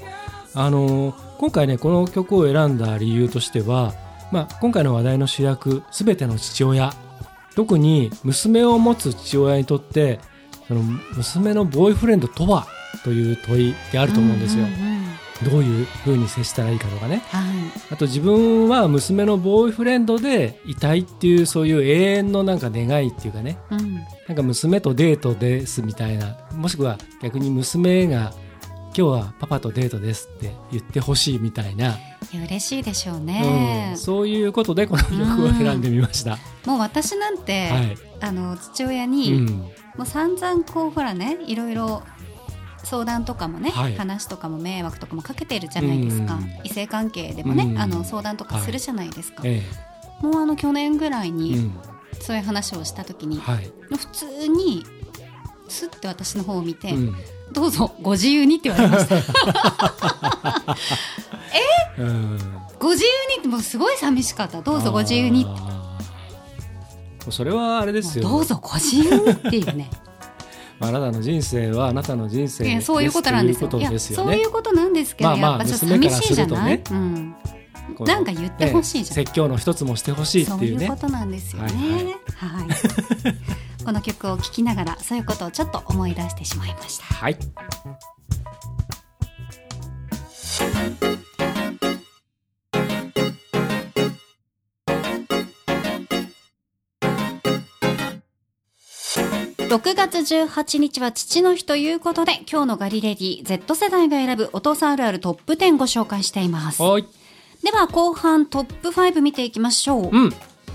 [0.53, 3.93] あの今回ねこの曲を選んだ理由としては、
[4.31, 6.93] まあ、今回の話題の主役全ての父親
[7.55, 10.19] 特に娘を持つ父親にとって
[10.67, 10.81] その
[11.15, 12.67] 娘のボーイフレンドとは
[13.03, 14.65] という問いであると思うんですよ。
[15.43, 17.43] どういうふうに接したらいいかとかね、はい、
[17.91, 26.37] あと自分は娘のボーイフレンドでいたいっていうそういう永遠のなんか願いっていうかね、うん、なんか娘とデートですみたいな。
[26.53, 28.33] もしくは逆に娘が
[28.87, 31.97] 今日はパパとデートですって言ってほしいみたいな。
[32.33, 39.41] 嬉しいでしょうね、うん、そういうことでこの曲を選んでみました、うん、もう私なんて、はい、あの父親に、
[39.95, 42.03] もう散々こうほらねいろいろ
[42.85, 49.61] 相談とかもね、はい、話とかも迷惑とかもかけてるじゃないですか、異性関係でもね、あの相談とかするじゃないですか、はい、
[50.21, 51.71] もうあの去年ぐらいに
[52.21, 54.85] そういう話をした時に、はい、普通に
[55.67, 57.15] すって私の方を見て、うん、
[57.51, 59.15] どうぞご自由にって言われました。
[61.97, 62.39] え、うん、
[62.79, 64.61] ご自由にってもうすごい寂しかった。
[64.61, 65.47] どうぞご自由に
[67.29, 68.29] それはあれですよ。
[68.29, 69.89] どうぞご自由にっていうね
[70.79, 73.69] あなたの人生はあなたの人生ですそういうことなんですよ。
[73.69, 76.77] そういうことなんですけど、やっぱちょっと寂しいじゃない？
[76.77, 77.35] ね、うん、
[78.01, 80.87] なんか言ってほしいじゃん、説教の一つもしてほしいっていうね。
[80.87, 82.15] そういうことなんですよね。
[82.35, 82.67] はい、はい、
[83.85, 87.05] この曲を聴きながらそういうことをちょっと思い出してしまいました。
[87.05, 87.37] はい。
[99.67, 106.83] 6月18日は父の日ということで、今日のガリレディ Z 世代が選ぶお父さんあるあるトップ10ご紹介しています。
[106.83, 107.05] はい。
[107.63, 110.09] では後半トップ5見ていきましょう。
[110.11, 110.33] うん。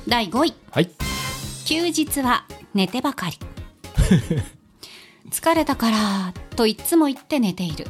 [0.09, 0.55] 第5位。
[0.73, 0.91] はい。
[1.67, 3.39] 休日は寝てばかり。
[5.31, 7.87] 疲れたからといつも言って寝ている。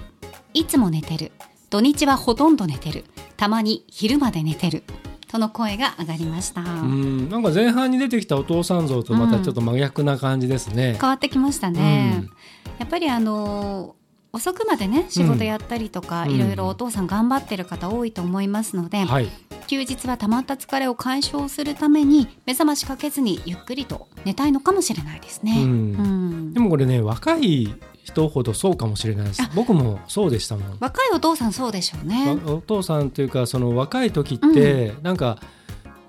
[0.52, 1.32] いつも寝てる。
[1.70, 3.06] 土日はほとんど寝てる。
[3.38, 4.84] たまに昼まで寝てる。
[5.30, 6.60] との声が上がりました。
[6.60, 12.30] うんなんか前半に出てきたお父さん像とまたちょっと真逆な感じですね、うん、変わってきましたね、うん、
[12.78, 13.94] やっぱりあの
[14.32, 19.28] 遅くまでね仕事やったりとか、いろいろお父さん頑張ってる方多いと思いますので、はい、
[19.66, 29.42] 休日はたまった疲れを解消するために目覚ましかけずにゆっくりと寝たいのかもしれないですね、うん、うん、でもこれね若い人ほどそうかもしれないです。
[29.54, 30.76] 僕もそうでしたもん。
[30.80, 32.38] 若いお父さんそうでしょうね。
[32.46, 35.38] お父さんというかその若い時って、うん、なんか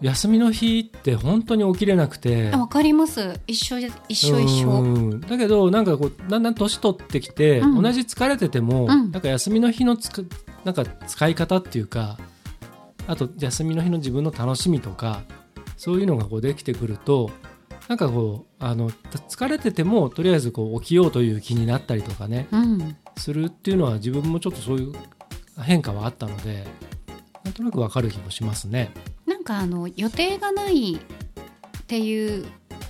[0.02, 2.50] 休みの日って本当に起きれなくて。
[2.52, 3.40] わかります。
[3.46, 5.20] 一緒一緒一緒。
[5.20, 10.28] だけどなんかこうだんだん年取ってきて、うん、同じ疲れてても、うん、なんか休みの日のつく
[10.64, 12.18] なんか使い方っていうか
[13.08, 15.22] あと休みの日の自分の楽しみとか
[15.78, 17.32] そういうのがこうできてくると
[17.92, 24.94] なんかこうあの疲れててもとりあえずこう起きようという気になったりとかね、うん、するっていうのは自分もちょっとそういう
[25.62, 26.66] 変化はあったので
[27.44, 28.92] なんとなくわかる気もしますね。
[29.26, 31.00] なんかあの予定がないっ
[31.86, 32.46] ていう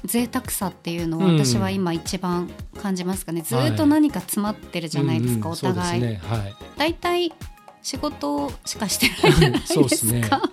[0.05, 2.47] 贅沢さっていうのを私は今一番
[2.79, 5.99] 感じますかね、うん、ずっと何か詰まってるじゃないですか、はい、お互い。
[5.99, 6.21] ね。
[6.23, 7.33] はい、だいたい
[7.81, 9.89] 仕事しかしてないじゃないですか。
[9.89, 10.51] すね、確かに。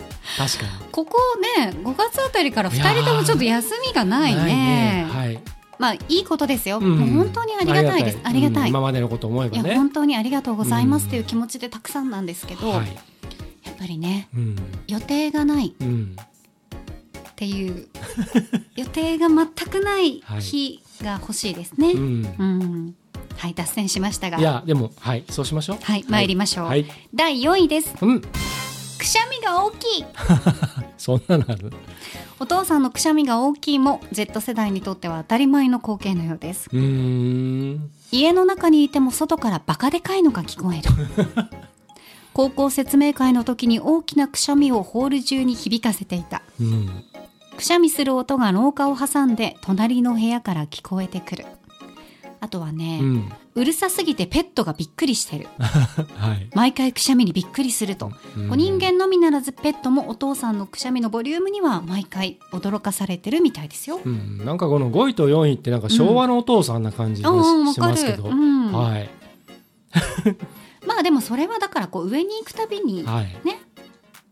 [0.91, 1.17] ここ
[1.57, 4.43] ね5月あたりから2人ともちょっと休みがないね。
[4.43, 5.07] ね。
[5.11, 5.39] はい、
[5.77, 8.03] まあいいことですよ、うん、もう本当にありがたい。
[8.03, 8.19] です。
[8.23, 8.69] ありがたい。
[8.69, 9.69] 今までのこと思えばね。
[9.69, 12.87] いや本当にありがとうございますという気持ちでたくさんなんですけど、はい、
[13.79, 14.55] ぱりね、うん、
[14.87, 17.87] 予定がないっていう、
[18.75, 21.87] 予定が全くない日が欲しいですね。
[21.87, 22.95] はい、うん、
[23.39, 24.37] はい、脱線しましたが。
[24.37, 25.77] いや、でも、はい、そうしましょう。
[25.81, 26.65] はい、参りましょう。
[26.65, 27.95] はい、第4位です。
[28.01, 28.21] うん。
[28.21, 30.05] くしゃみが大きい。
[30.97, 31.71] そんなのある？
[32.41, 36.69] お父さんのくしゃみが大きいも Z 世代にとっては当たり前の光景のようです。
[38.11, 41.49] 家の中にいても外からバカでかいのが聞こえる。
[42.33, 47.03] 高校説明会の時に大きなくしゃみをホール中に響かせていた、うん、
[47.57, 51.45] くしゃみする音が廊下を挟んで隣の部屋から聞こえてくる
[52.41, 67.29] あとはね、うん、うるさすぎてペットがびっくりしてる、 はい、毎回くしゃみにびっくりすると、うん、人間のみならずペットもお父さんのくしゃみのボリュームには毎回驚かされてるみたいですよ、うん、なんかこの5位と4位ってなんか昭和のお父さんな感じが
[67.73, 69.09] しますけど、はい。
[70.87, 73.27] まあでもそれはだからこう上に行くたびにね、はい、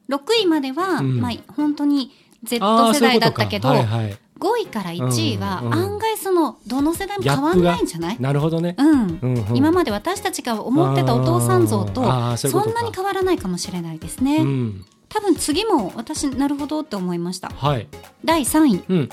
[0.10, 2.12] 6位までは、まあ本当に
[2.43, 8.17] Z 世代だったけど、はいはい、5位から1位は案外そのどの世代も変わんないんじゃない？
[8.19, 9.19] なるほどね、うん。
[9.21, 12.04] うんうん、今まで私たちが思ってたお父さん像と
[12.38, 17.88] そんなに変わらないかもしれないですね、うん、多分次も私なるほどって思いました、はい、
[18.23, 19.10] 第3位、うん、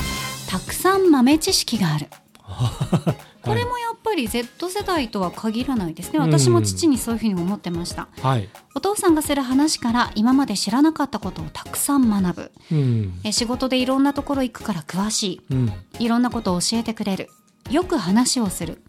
[0.48, 2.08] たくさん豆知識がある。
[3.42, 6.18] これもやっぱり Z 世代とは限らないですね。
[6.18, 17.28] 私も父にそういうふうに思ってました、はい、お父さんがする話から今まで知らなかったことをたくさん学ぶ、うん、え仕事でいろんなところ行くから詳しい、うん、いろんなことを教えてくれる。
[17.70, 18.82] よく話をする。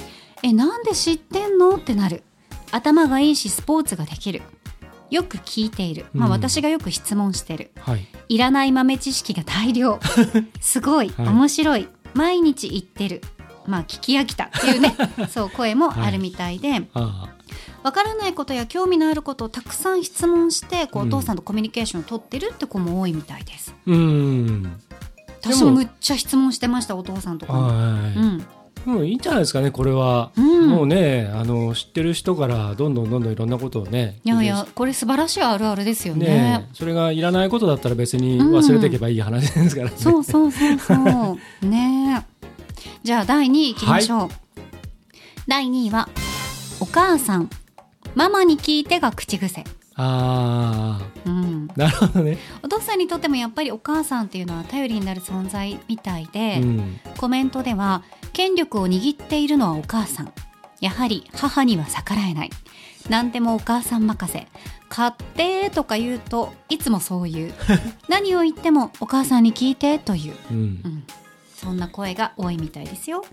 [0.44, 1.78] えなんで知ってんの？
[1.78, 2.24] ってなる。
[2.72, 4.42] 頭がいいしスポーツができる。
[5.10, 10.00] よく聞いている、まあ、私がよく質問してる、はい、いらない豆知識が大量。
[10.60, 11.88] すごい、はい、面白い。
[12.16, 13.22] 毎日言ってる
[13.68, 14.96] まあ、聞き飽きたっていうね
[15.30, 16.72] そう声もあるみたいで。
[16.72, 17.36] はい。
[17.84, 23.76] わからないことや興味のあることをたくさん質問してこう、お父さんとコミュニケーションを取ってるって子も多いみたいです。
[23.86, 24.82] うん。
[25.42, 27.68] 私もむっちゃ質問してましたお父さんとかも。
[27.68, 28.46] うん。
[28.86, 34.94] もういいんじゃないですかねこれは、うん、もうねあの知ってる人からどんどんどんどんいろんなことをねいやいやこれ。
[34.94, 41.66] 素晴らしいあるあるですよね、ね、それがいらないことだったら別に忘れていけばいい話ですからね、うん、そうそうそうそう。
[41.66, 42.26] ね
[43.04, 44.30] じゃあ第2位いきましょう、はい、
[45.48, 46.10] 第2位は
[46.80, 47.50] お母さん
[48.16, 49.66] ママに聞いてが口癖。
[49.98, 52.38] ああ、うん、なるほどね。
[52.64, 60.34] お父さんにとってもやっぱりお母さんっていうのは頼りになる存在みたいで、うん、コメントでは権力を握っているのはお母さん。
[60.80, 62.50] やはり母には逆らえない。
[63.10, 64.48] 何でもお母さん任せ。
[64.88, 67.54] 買ってとか言うといつもそう言う。
[68.08, 71.04] 何を言ってもお母さんに聞いてという、うん、うん
[71.66, 73.24] そんな声が多いみたいですよ。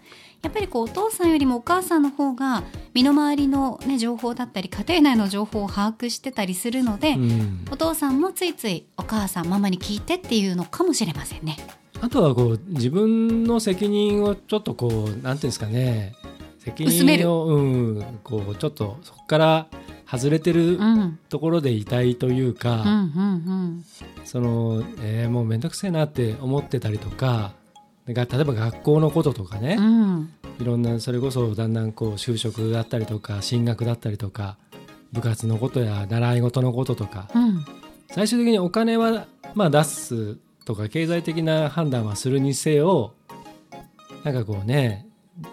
[0.42, 2.64] やっぱりこうお父さんよりもお母さんの方が
[2.94, 11.58] 身の回りの、ね、情報だったり家庭内の情報を把握してたりするので、うん、お父さんもついついお母さんママに聞いてっていうのかもしれませんね。
[12.00, 16.14] あとはこう自分の責任をちょっとこうなんていうんですかね。
[16.58, 19.66] 責任を、うん、こうちょっとそこから
[20.10, 20.78] 外れてる
[21.28, 22.84] ところでいたいというか、
[24.24, 27.52] その、えー、もう面倒くせえなって思ってたりとか
[28.06, 34.56] 例えば学校のこととかね、うん、いろんなそれこそだんだんこう就職だったりとか進学だったりとか
[35.12, 37.64] 部活のことや習い事のこととか、うん、
[38.10, 43.14] 最終的にお金はまあ出すとか経済的な判断はするにせよ
[44.24, 45.06] なんかこうね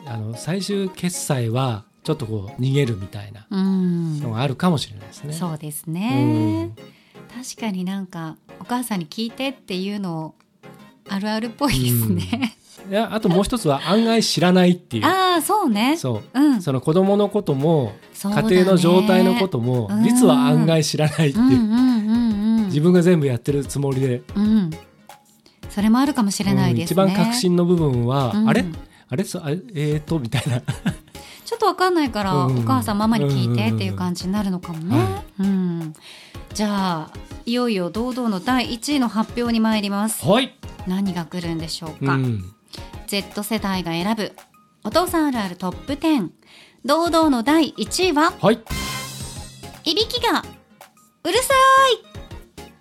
[0.06, 5.34] あの最終決済はちょっとこう逃げるみたいなのがあるかもしれないですね。
[5.34, 6.72] そうですね、
[7.34, 10.34] 確かになんかお母さんに聞いてっていうの
[11.10, 12.58] あるあるっぽいですね、
[12.90, 15.06] いやあともう一つは案外知らないっていう。
[15.06, 15.98] ああそうね。
[15.98, 17.94] そう、うん、その子供のことも、
[18.24, 24.70] 家庭の状態のことも、実は案外知らないっていう,、自分が全部やってるつもりで、うん、
[25.70, 28.66] それもあるかもしれないですね、うん、一番確信の部分は、あれ？
[29.10, 29.24] あれ？
[29.24, 29.60] そあれ？
[29.74, 30.62] えーとみたいな。
[31.46, 35.94] ちょっとわかんないから、お母さんママに聞いてっていう感じになるのかもね、はい、うん
[36.54, 37.14] じゃあ
[37.46, 40.26] いよいよ堂々の第1位の発表に参ります。
[40.26, 40.56] はい。
[40.88, 42.44] 何が来るんでしょうか、うん、
[43.08, 44.34] Z 世代が選ぶ
[44.84, 46.30] お父さんあるあるトップ10
[46.86, 48.34] 堂々の第1位は？
[48.42, 48.60] はい。
[49.86, 50.44] いびきが
[51.24, 52.10] うるさい。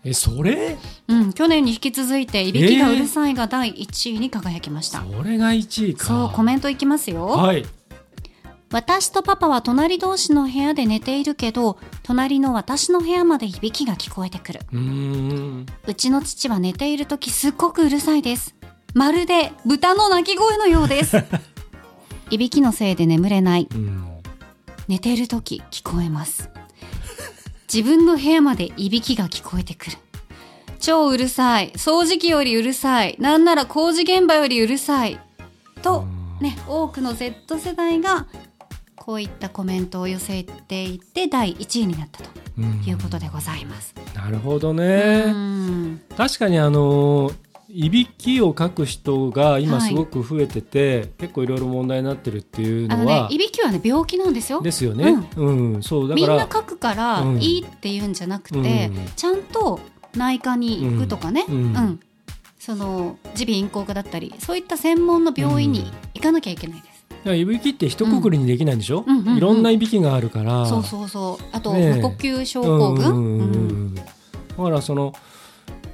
[0.05, 0.77] えそれ？
[1.09, 6.07] うん去年に引き続いていびきがうるさいが第1位に輝きました、それが1位か。
[6.07, 7.27] そうコメントいきますよ。
[7.27, 7.66] はい
[8.71, 14.61] 私とパパは隣同士の部屋で寝ているけど、隣の私の部屋までいびきが聞こえてくる。
[15.87, 18.55] うちの父は寝ている時すっごくうるさいです。
[18.95, 21.25] まるで豚の鳴き声のようです。
[22.31, 23.69] いびきのせいで眠れない。
[24.87, 26.51] 寝ている時聞こえます。
[27.73, 29.97] 自分の部屋までいびきが聞こえてくる。
[30.79, 31.73] 超うるさい。
[31.73, 33.16] 掃除機よりうるさい。
[33.19, 35.19] なんなら工事現場よりうるさい。
[35.83, 36.07] と、
[36.41, 38.27] ね、多くの Z 世代が
[39.09, 42.31] こういったコメントを寄せていて第1位になったと
[42.87, 43.95] いうことでございます。
[44.15, 45.33] なるほどね。
[46.15, 47.31] 確かにあの
[47.71, 54.61] いびきをかく人が今すごく増えてて、はい、結構いろいろ問題になってるっていうのは、ね、いびきはね病気なんですよ。
[54.61, 55.27] ですよね。
[55.39, 59.81] うん、うん、そうだからみんなかくからいいっていうんじゃなくて、うん、ちゃんと
[60.17, 62.01] 内科に行くとかね、うん、うん、
[62.59, 66.83] その耳鼻咽喉科だったりそういった専門の病院に行かなきゃいけない。
[67.25, 69.37] いびきって一括りにできないんでしょ、うん。
[69.37, 70.67] いろんないびきがあるから。
[70.67, 71.45] そうそうそう。
[71.53, 74.03] あと、無呼吸症候群、だ
[74.65, 75.13] からその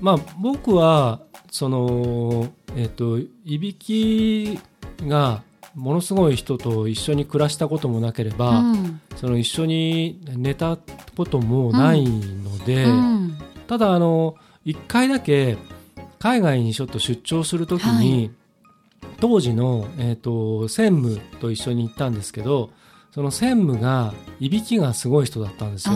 [0.01, 4.59] まあ僕はそのえっ、ー、といびき
[5.03, 5.43] が
[5.75, 10.79] ものすごい人と一緒に暮らしたこともなければ、うん、その一緒に寝た
[11.17, 15.57] こともないので、うん、ただあの一回だけ
[16.19, 18.31] 海外にちょっと出張するときに、はい
[19.21, 22.71] 当時の、えーと、専務と一緒に行ったんですけど
[23.13, 25.95] その専務がいびきがすごい人だったんですよ。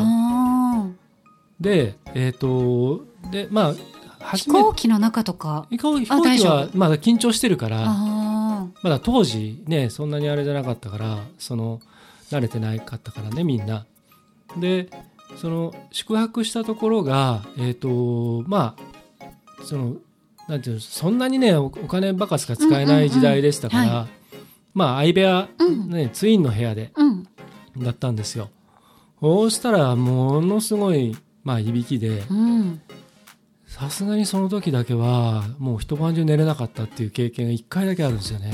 [1.60, 3.74] でえっ、ー、とでま
[4.20, 11.80] あ飛行機の中とか飛行機はまだ緊張してるからまだ当時ねそんなにあれじゃなかったからその
[12.30, 13.84] 慣れてないかったからねみんな。
[14.56, 14.88] で
[15.36, 19.96] その宿泊したところがえっ、ー、とまあその
[20.48, 24.08] なんていうそんなにねお金ばかしか使えない時代でしたから、
[24.74, 25.48] まあ相部屋、
[25.88, 26.92] ね、ツインの部屋で、
[27.76, 28.48] だったんですよ。
[29.20, 32.22] そうしたらものすごい、まあ、いびきで、
[33.66, 38.52] さすがにその時だけはもう一晩中寝れなかったっていう経験が1回だけあるんですよね。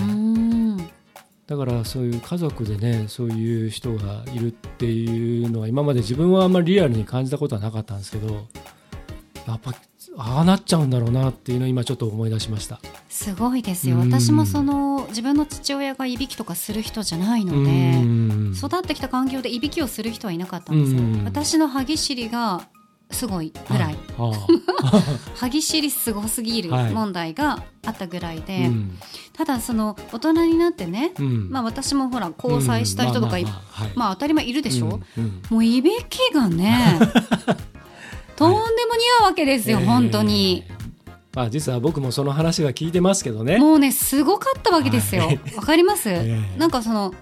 [1.46, 8.46] だからそういう家族でねそういう人がいるっていうのは今まで自分はあんまりリアルに感じたことはなかったんですけど
[9.46, 9.74] やっぱ
[10.16, 12.80] ああなっちゃうんだろうなっていうのを今ちょっと思い出しました。
[13.08, 13.98] すごいですよ。
[13.98, 21.02] 私もその自分の父親がいびきとかする人じゃないので育ってきた環境でいびきをする人はいなかったんですよ。
[21.24, 22.68] 私の歯ぎしりが
[23.10, 23.96] すごいぐらい、
[25.36, 28.98] 歯ぎしりすごすぎる問題があったぐらいで、はいうん、
[29.32, 33.36] ただその大人になってね、うん、まあ私もほら交際した人とか
[33.94, 36.98] まあ当たり前いるでしょ、うん、もういびきがね
[38.36, 38.70] とんでも似
[39.20, 40.64] 合うわけですよ、はい、本当に。
[41.34, 43.58] まあ、実は僕もその話は聞いてますけどね。
[43.58, 45.22] もうね、すごかったわけですよ。
[45.22, 47.12] わ、はい、かります、えー、なんかその、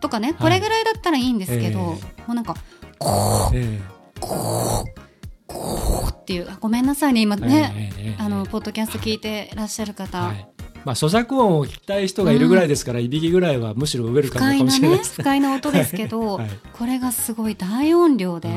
[0.00, 2.54] とかね、これぐらいだったらいいんですけど、はい、もうなんか、
[2.98, 3.80] こう、えー、
[4.20, 4.98] こう、
[5.46, 10.18] こうっていう、ごめんなさいね、今ね、えー、あの、ポッドキャスト聞いてらっしゃる方。
[10.18, 10.48] はい
[10.84, 14.98] まあ、咀嚼音を聞きたい人がいるぐらいですから、うん、いびきぐらいはむしろウェルカムかもしれない。
[14.98, 18.48] です、ね、不快な音ですけど、 はい、これがすごい大音量で、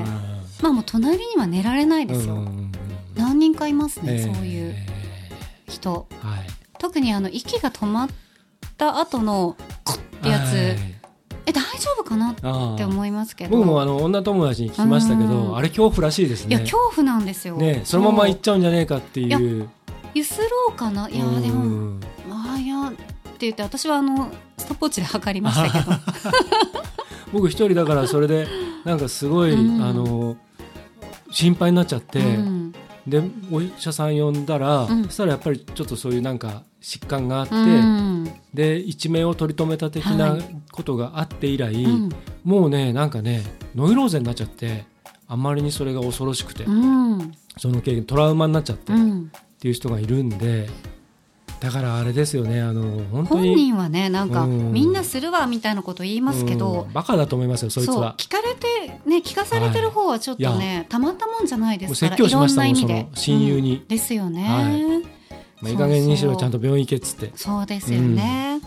[0.62, 2.45] まあもう隣には寝られないですよ、
[3.16, 4.76] 何人かいますね、えー、そういう
[5.68, 6.47] 人、はい、
[6.78, 8.09] 特にあの息が止まっ
[8.78, 10.55] た後のコッってやつ、
[11.45, 13.57] え大丈夫かなって思いますけど。
[13.57, 16.55] 僕もあの女友達に聞きましたけど、あれ恐怖らしいですね。
[16.55, 19.70] いや恐怖なんですよ、ね、そのまま行っちゃうんじゃねえかっていう。
[20.14, 21.09] ゆすろうかな。
[21.09, 21.97] いやでも
[22.30, 22.97] まあいやって
[23.39, 25.97] 言って私はあのストップウォッチで測りましたけど。
[27.34, 28.47] 僕一人だからそれで
[28.84, 30.36] なんかすごい、うん、あの
[31.32, 32.71] 心配になっちゃって、うん、
[33.07, 33.21] で
[33.51, 40.38] お医者さん呼んだら、うん、そしたらやっぱりちょっとそういうなんか疾患があって、うん、で一命を取り留めた的な
[40.71, 41.86] ことがあって以来、はい、
[42.43, 43.43] もうねなんかね
[43.75, 44.86] ノイローゼになっちゃって
[45.27, 48.95] あまりにそれが恐ろしくて、うん、その経験トラウマになっちゃって、っ
[49.61, 50.67] ていう人がいるんで
[51.62, 58.16] だからあれですよねあの本人はねなんか、うん、みんなするわみたいなこと言いますけど、うん、バカだと思いますよそいつは。
[58.18, 65.36] 聞かれてね聞かされてる方はちょっとね、はい、たまったもんじゃないですから説教しましたもんその親友に、うん、ですよね、はい。
[65.62, 67.32] まあ、いい加減にしろちゃんと病院行けっつって。
[67.36, 68.59] そうですよね、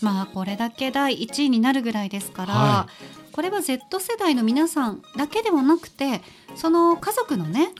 [0.00, 2.88] まあこれだけ第1位になるぐらいですから、は
[3.30, 6.20] い、これは Z 世代の皆さんだけでもなくて
[6.56, 7.72] その家族のね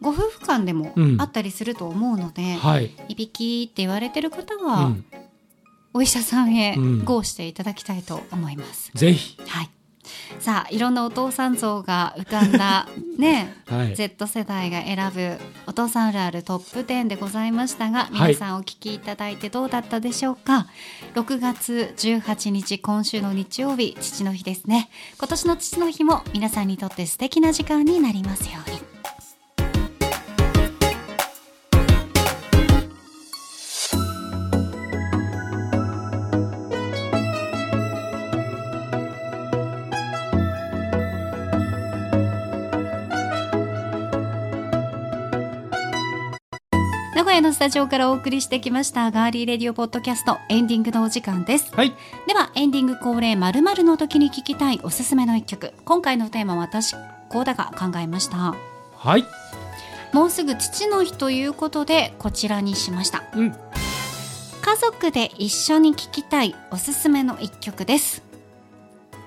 [0.00, 5.04] ご夫婦間でもあったりすると思うので、うんはい、いびきって言われてる方は、うん、
[5.94, 8.90] お医者さんへごしていただきたいと思います。
[8.94, 9.70] ぜひ、はい。
[10.40, 12.88] さあいろんなお父さん像が浮かんだ
[13.18, 20.66] ね、はい、Z 世代が選ぶお父さんあるあるトップ10でございましたが皆さんお聞きいただいてどうだったでしょうか、は
[21.14, 24.88] い、6月18日今週の日曜日父の日ですね。
[25.18, 28.87] 今年の父の日も皆さんにとって素敵な時間になりますように。
[47.38, 51.94] 名古屋のスタジオからお送りしてきましたガーリーレディオポッドキャストエンディングのお時間です、はい、
[52.26, 55.72] ではエンディング恒例まるの時に聞きたいおすすめの一曲。
[55.84, 56.96] 今回のテーマは私
[57.28, 58.56] 高田が考えました。
[58.96, 59.24] はい。
[60.12, 63.56] もうすぐ父の日ということでこちらにしました、うん、家
[64.76, 68.24] 族で一緒に聴きたいおすすめの一曲です。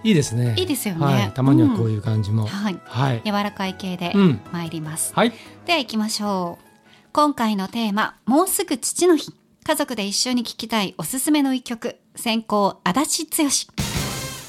[0.03, 0.55] いいですね。
[0.57, 1.05] いいですよね。
[1.05, 4.14] はい、たまにはこういう感じも、うん、はい、はい、柔らかい系で
[4.51, 5.12] 参ります。
[5.12, 5.34] うん、はい。
[5.66, 6.70] では行きましょう。
[7.14, 9.34] 今回のテーマ、もうすぐ父の日。
[9.68, 11.97] 家族で一緒に聴きたいおすすめの一曲。
[12.16, 13.49] 先行、足立剛。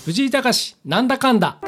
[0.05, 1.59] 藤井隆、なんだかんだ。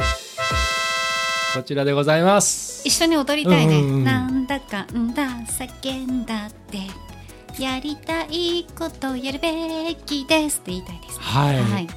[1.52, 2.86] こちらでございます。
[2.86, 3.80] 一緒に踊りたいね。
[3.80, 6.78] うんうんうん、なんだかんだ、叫んだって。
[7.60, 11.60] やりたいことやるべきですって言いたいです、はい。
[11.60, 11.88] はい。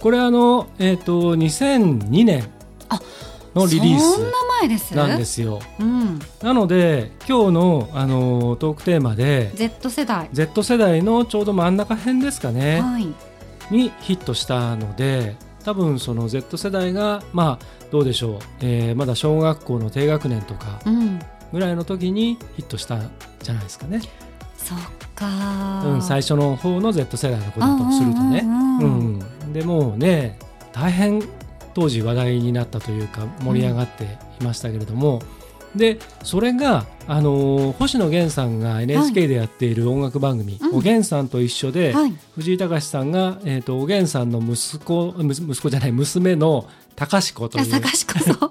[0.00, 2.48] これあの、えっ、ー、と、2002年。
[2.90, 3.00] あ
[3.56, 4.94] のリリース。
[4.94, 5.60] なんですよ。
[5.78, 10.28] うん、なので今日のあのトークテーマで Z 世代。
[10.32, 13.06] Z 世代のちょうど真ん中辺ですかね、はい、
[13.70, 20.80] にヒットしたので多分その Z 世代がまあどうでしょう、えー、まだ小学校の低学年とか
[21.52, 23.10] ぐらいの時にヒットしたん
[23.42, 24.00] じゃないですかね。
[24.56, 24.78] そっ
[25.14, 28.40] か、うん、最初の方の Z 世代の子だとするとね。
[28.42, 30.38] うん、うん、でもね
[30.72, 31.22] 大変
[31.76, 34.04] 当時話題になったというか盛り上がって
[34.40, 35.20] いましたけれども、
[35.74, 46.66] うん、でそれが、あの星野源さんが NHK でやっている音楽番組「はい、おげんさんと一緒で」はい、藤井隆さんが、えーと、おげんさんの息子息子じゃない娘の
[46.96, 47.70] 高志子という。
[47.70, 48.50] 高志子そう。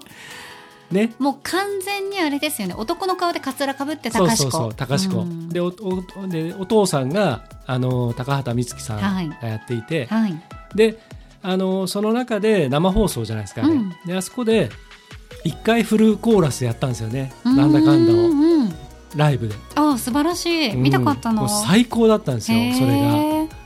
[0.94, 2.74] ね、もう完全にあれですよね。
[2.78, 4.42] 男の顔でかつらかぶって高志子。
[4.42, 10.40] そうそうそう高志子、うん、でおおでお父さんがあの高畑充希さんがやっていて、はい、
[10.76, 10.96] で
[11.46, 14.68] あのその中で生放送じゃないですか、ね、うん、であそこで
[15.44, 17.32] 一回フルコーラスやったんですよね。
[17.44, 18.68] なんだかんだを、
[19.14, 19.54] ライブで。
[19.76, 21.48] ああ素晴らしい、見たかったの。
[21.48, 23.56] 最高だったんですよそれが。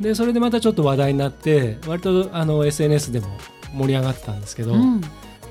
[0.00, 3.26] でそれでまたちょっと話題になって割とあの SNS でも
[3.72, 5.00] 盛り上がってたんですけど、うん、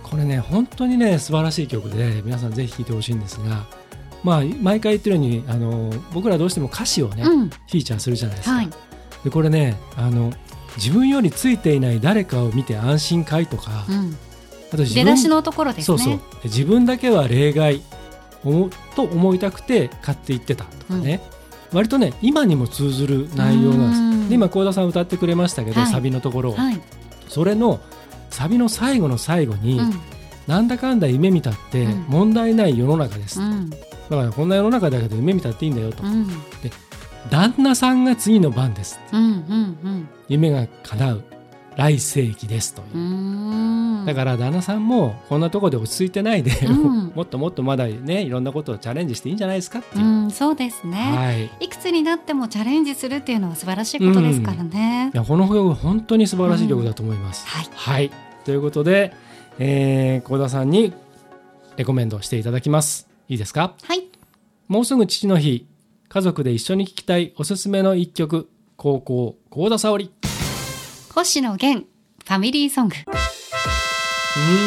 [0.03, 3.65] これね本当にね素晴らしい曲で皆さんぜひ聴いてほしいんですが
[4.23, 8.69] まあ毎回言ってるようにあの僕らどうしても歌詞をね、うん、フィーチャーするじゃないですか、はい、
[9.23, 10.31] でこれねあの
[10.77, 14.17] 自分よりついていない誰かを見て安心かいとか、うん、
[14.71, 15.85] あと出だしのところですね。
[15.85, 16.19] そうそう。
[16.45, 17.81] 自分だけは例外
[18.95, 21.21] と思いたくて買っていってたとかね、
[21.71, 23.89] うん、割とね今にも通ずる内容なん
[24.21, 24.29] です。
[24.29, 26.81] で今幸田さん歌ってくれましたけど、はい、サビのところを、はい、
[27.27, 27.79] それの
[28.29, 29.93] サビの最後の最後に、うん、
[30.47, 36.03] なんだかんだ夢見たって問題ない世の中です、うん、だからこんな世の中だけど夢見たっていいんだよと、
[36.61, 36.71] で
[37.29, 41.23] 旦那さんが次の番です、うんうんうん、夢が叶う。
[41.77, 44.05] 来世紀ですという。
[44.07, 58.11] だから旦那さんもこんなところで落ち着いてないで、うん、 もっともっとまだねいろんなことをチャレンジしていいんじゃないですかっていう、うん、そうですね、はい、いくつになってもチャレンジするっていうのは素晴らしいことですからね、いやこの曲本当に素晴らしい曲だと思います、はい、はい、
[58.43, 59.13] ということで
[59.59, 60.93] 幸、えー、田さんに
[61.75, 63.07] レコメンドしていただきます。
[63.29, 63.73] いいですか？
[63.83, 64.07] はい。
[64.67, 65.67] もうすぐ父の日
[66.17, 70.11] 家族で一緒に聴きたいおすすめの一曲高校幸田沙織。
[71.13, 71.85] 星野源
[72.25, 72.95] ファミリーソング。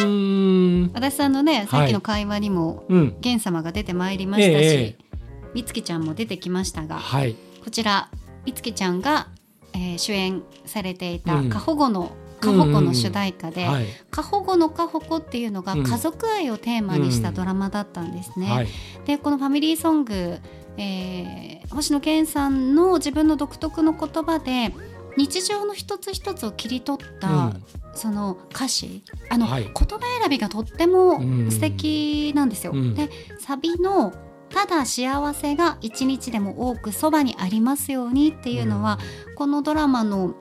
[0.04, 0.90] うん。
[0.94, 2.86] 足立さんのねさっきの会話にも、はい、
[3.20, 7.34] 源様が出てまいりましたし、えー、美月ちゃんも出てきましたが、はい、
[7.64, 8.10] こちら
[8.44, 9.26] 美月ちゃんが、
[9.72, 18.46] えー、主演されていた過保護の過保護の主題歌で、はい、過保護の過保護っていうのが家族愛をテーマにしたドラマだったんですね。
[18.46, 18.52] うん。
[18.52, 18.68] はい、
[19.04, 20.38] でこのファミリーソング、
[20.76, 24.74] えー、星野源さんの自分の独特の言葉で
[25.16, 27.64] 日常の一つ一つを切り取った、うん、
[27.94, 32.72] その歌詞あの、はい、言葉選びがとっても素敵なんですよ。
[32.74, 34.12] うん、でサビの
[34.50, 38.98] ただ幸せが一日でも多くそばにありますようにっていうのは、
[39.28, 40.34] うん、このドラマの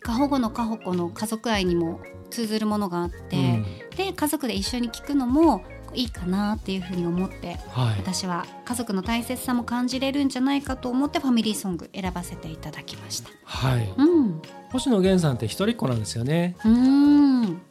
[0.00, 2.00] 過保護の過保護の家族愛にも
[2.30, 3.64] 通ずるものがあって、うん、
[3.96, 13.30] で家族で一緒に聞くのもいいかなっていうふうに思って、はい、私は家族の大切さも感じれるんじゃないかと思ってファミリーソング選ばせていただきました。
[13.44, 16.56] はい、うん、星野源さんって一人っ子なんですよね。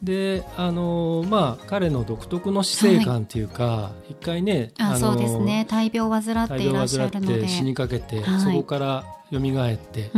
[0.02, 5.66] であのまあ彼の独特の死生観っていうか、はい、一回ねあそうですね。
[5.68, 7.48] 大病を患っていらっしゃるので。
[7.48, 10.10] 死にかけて、はい、そこから蘇って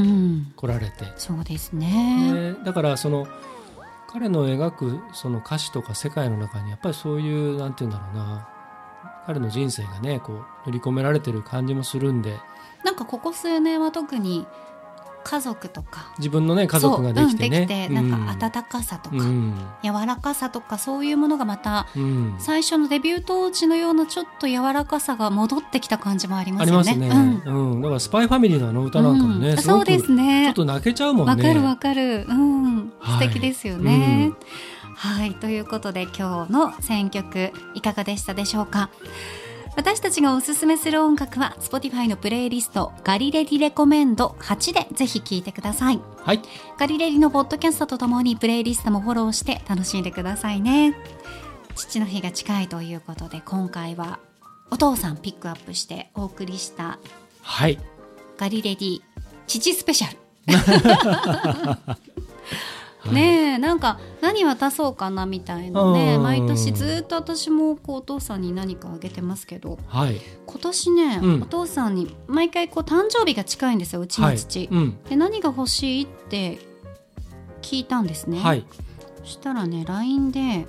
[0.56, 2.54] 来られて、うん、そうですね。
[2.64, 3.26] だからその
[4.14, 8.48] 彼の描くその歌詞とか世界の中にやっぱりそういう何て言うんだろうな。
[9.26, 10.36] 彼の人生がねこう
[10.66, 12.38] 塗り込められてる感じもするんで。
[12.84, 14.46] なんかここ数年は特に
[15.24, 26.94] 家族とか自分のね家族ができてね、うん、できてなんか温かさとか、うん、柔らかさとかそういうものがまた、うん、最初のデビュー当時のようなちょっと柔らかさが戻ってきた感じもありますよね。
[26.96, 27.08] ね。
[27.46, 30.46] うんだからスパイファミリーのあの歌なんかもね、そうですね。
[30.46, 31.30] ちょっと泣けちゃうもんね。
[31.30, 32.26] わかるわかる。
[32.28, 34.32] うん、素敵ですよね。
[34.96, 38.90] はい、はい、ということで今日の選曲いかがでしたでしょうか？
[39.76, 46.00] 私たちがおすすめする音楽は Spotify のプレイリストガリレディレコメンド8でぜひ聴いてください。
[46.18, 46.40] はい。
[46.78, 50.94] ガリレディのポッドキャストとともにプレイリストもフォローして楽しんでくださいね。
[51.74, 54.20] 父の日が近いということで今回は
[54.70, 56.98] お父さんピックアップしてお送りした
[57.42, 57.78] はい
[58.36, 59.00] ガリレディ
[59.46, 60.18] 父スペシャル
[63.12, 74.68] ねえなんか何渡そうかなみたいなね毎年ずっと私もこうお父さんに何かあげてますけど、はい、今年ね、うん、お父さんに毎回こう誕生日が近いんですようちの父、はい。
[74.70, 76.58] うん、で何が欲しいって
[77.62, 78.64] 聞いたんですね、はい、
[79.20, 80.66] そしたらね LINE で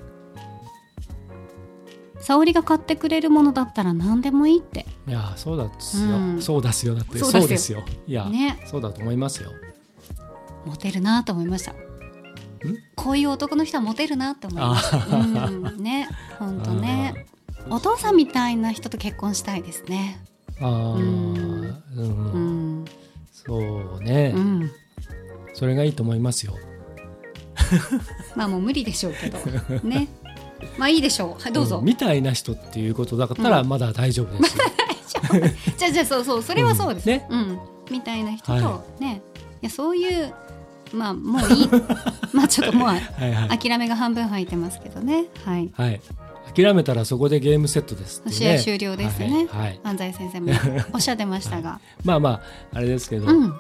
[2.20, 4.86] 沙織が買ってくれるものだったら何でもいいって。
[5.08, 6.96] いやそうだっすよ、うん、そうですよ。
[6.96, 7.84] だってそうですよ。
[8.08, 9.52] いや、ね、そうだと思いますよ。
[10.66, 11.76] モテるなと思いました
[12.96, 14.96] こういう男の人はモテるなって思います。
[14.96, 16.08] うんね、
[16.40, 17.28] 本当ね。
[17.70, 20.20] お父さんみたいな人と結婚したいですね。
[20.62, 22.86] ああ、うん、うん、
[23.32, 24.72] そうね、うん、
[25.54, 26.56] それがいいと思いますよ。
[28.36, 29.40] まあもう無理でしょうけど
[29.84, 30.08] ね。
[30.78, 31.42] まあいいでしょう。
[31.42, 34.58] はいどうぞ、うん、みたいな人っていうことだったらまだ大丈夫です。
[35.78, 37.06] じゃあじゃあそうそうそれはそうです。
[37.08, 37.26] ね。
[37.30, 37.60] うん。
[37.90, 39.22] みたいな人と、はい、ね。
[39.62, 40.34] いやそういう
[40.94, 41.70] まあもういい。
[42.34, 45.26] まあちょっともうはい、諦めが半分入ってますけどね。
[45.46, 46.02] はい、はい、
[46.54, 50.52] 諦めたらそこでゲームセットです、ね、試合終了ですね、はい、安西先生も
[50.94, 52.42] おっしゃってましたが、まあまあ
[52.74, 53.54] あれですけど、うん、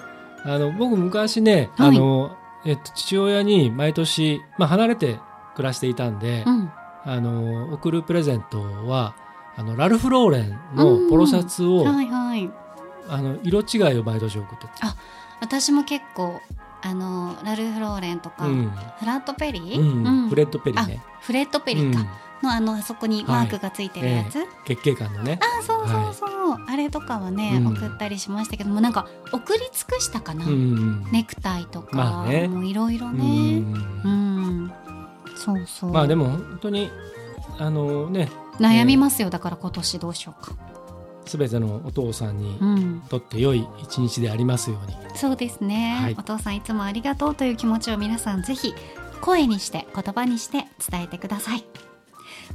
[0.43, 5.19] あの僕昔ね、あのえっと、父親に毎年、まあ、離れて
[5.55, 6.71] 暮らしていたんで、うん、
[7.03, 9.15] あの送るプレゼントは
[9.55, 12.49] あのラルフ・ローレンのポロシャツを、はいはい、
[13.07, 14.95] あの色違いを毎年送ってあ
[15.41, 16.41] 私も結構
[16.86, 18.69] あのラルフ・ローレンとか、うん、
[18.99, 20.07] フラットペリー、うん。
[20.07, 21.01] うん、フレッドペリーね。
[21.19, 22.05] フレッドペリーか、
[22.43, 24.73] のあのあそこにマークがついてるやつ、はいえ。
[24.73, 25.39] ー、月経感のね。
[25.41, 30.45] あそうそうそう、はい、あれとかはね、送ったりしましたけどもなんか送り尽くしたかな、
[31.11, 33.63] ネクタイとか、まあね、もういろいろね。
[34.03, 34.71] うん。
[35.36, 35.91] そうそう。
[35.91, 36.91] まあでも本当に
[37.57, 38.29] あのね。
[38.59, 40.55] 悩みますよ、だから今年どうしようか
[41.26, 48.73] すべてのお父さんにとって良い一日でありますように、うん、そうですね、はい、お父さんいつもありがとうという気持ちを皆さんぜひ
[49.21, 51.65] 声にして言葉にして伝えてください。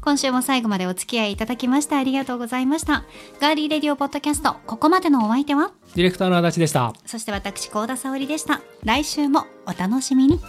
[0.03, 3.05] 今週も最後までお付き合いいただきましてありがとうございました。
[3.41, 5.73] ガーリーレディオポッドキャストここまでのお相手は？
[5.95, 6.93] ディレクターの足立でした。
[7.07, 8.61] そして私高田沙織でした。
[8.85, 10.41] 来週もお楽しみに